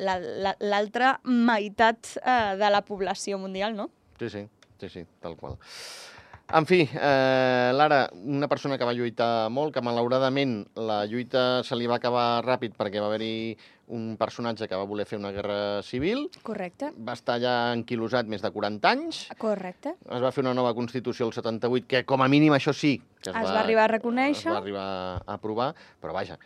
l'altra 0.59 1.17
meitat 1.23 2.17
uh, 2.19 2.55
de 2.59 2.69
la 2.73 2.83
població 2.85 3.39
mundial, 3.39 3.75
no? 3.75 3.89
Sí, 4.19 4.29
sí, 4.29 4.47
sí, 4.81 4.89
sí, 4.89 5.05
tal 5.21 5.37
qual. 5.39 5.57
En 6.49 6.65
fi, 6.65 6.87
eh, 6.93 7.71
Lara, 7.75 8.09
una 8.23 8.47
persona 8.47 8.77
que 8.79 8.85
va 8.87 8.93
lluitar 8.95 9.49
molt, 9.51 9.73
que 9.75 9.81
malauradament 9.83 10.61
la 10.79 11.01
lluita 11.05 11.61
se 11.67 11.75
li 11.75 11.89
va 11.91 11.97
acabar 11.99 12.39
ràpid 12.45 12.77
perquè 12.77 13.01
va 13.03 13.09
haver-hi 13.09 13.57
un 13.91 14.15
personatge 14.19 14.67
que 14.67 14.79
va 14.79 14.87
voler 14.87 15.05
fer 15.07 15.19
una 15.19 15.33
guerra 15.35 15.81
civil, 15.83 16.29
Correcte. 16.47 16.93
va 16.95 17.17
estar 17.19 17.35
allà 17.35 17.73
enquilosat 17.75 18.31
més 18.31 18.41
de 18.41 18.51
40 18.51 18.89
anys, 18.89 19.25
Correcte. 19.37 19.95
es 20.07 20.23
va 20.23 20.31
fer 20.31 20.45
una 20.45 20.53
nova 20.55 20.73
Constitució 20.73 21.27
el 21.27 21.33
78, 21.35 21.85
que 21.87 22.05
com 22.07 22.23
a 22.23 22.29
mínim 22.31 22.55
això 22.55 22.71
sí... 22.73 22.95
Que 23.19 23.31
Es 23.31 23.35
va 23.51 23.59
arribar 23.59 23.83
a 23.83 23.91
reconèixer. 23.97 24.47
Es 24.47 24.53
va 24.53 24.61
arribar 24.63 24.87
a 25.27 25.33
aprovar, 25.35 25.73
però 25.99 26.13
vaja, 26.15 26.39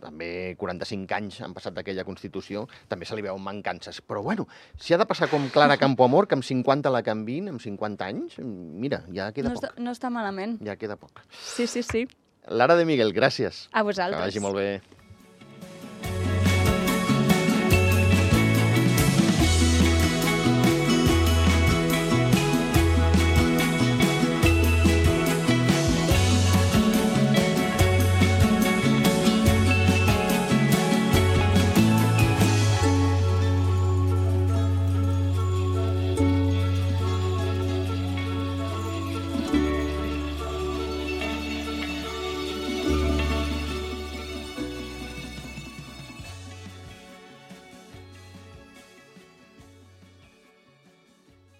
també 0.00 0.54
45 0.58 1.14
anys 1.14 1.40
han 1.44 1.52
passat 1.54 1.74
d'aquella 1.74 2.04
Constitució, 2.04 2.66
també 2.88 3.04
se 3.06 3.14
li 3.16 3.22
veuen 3.22 3.42
mancances. 3.42 4.00
Però 4.02 4.22
bueno, 4.22 4.46
si 4.78 4.94
ha 4.94 4.98
de 4.98 5.06
passar 5.06 5.28
com 5.28 5.48
Clara 5.50 5.76
Campoamor, 5.76 6.26
que 6.28 6.34
amb 6.34 6.44
50 6.44 6.90
la 6.90 7.02
canvin, 7.02 7.48
amb 7.48 7.60
50 7.60 8.04
anys, 8.04 8.38
mira, 8.40 9.04
ja 9.12 9.30
queda 9.32 9.48
No 9.50 9.54
poc. 9.54 9.64
està, 9.64 9.74
no 9.82 9.90
està 9.92 10.10
malament. 10.10 10.58
Ja 10.64 10.76
queda 10.76 10.96
poc. 10.96 11.20
Sí, 11.30 11.66
sí, 11.66 11.82
sí. 11.82 12.06
Lara 12.48 12.74
de 12.76 12.84
Miguel, 12.84 13.12
gràcies. 13.14 13.68
A 13.72 13.78
Que 13.80 13.84
vosaltres. 13.84 14.20
vagi 14.20 14.40
molt 14.40 14.56
bé. 14.56 14.80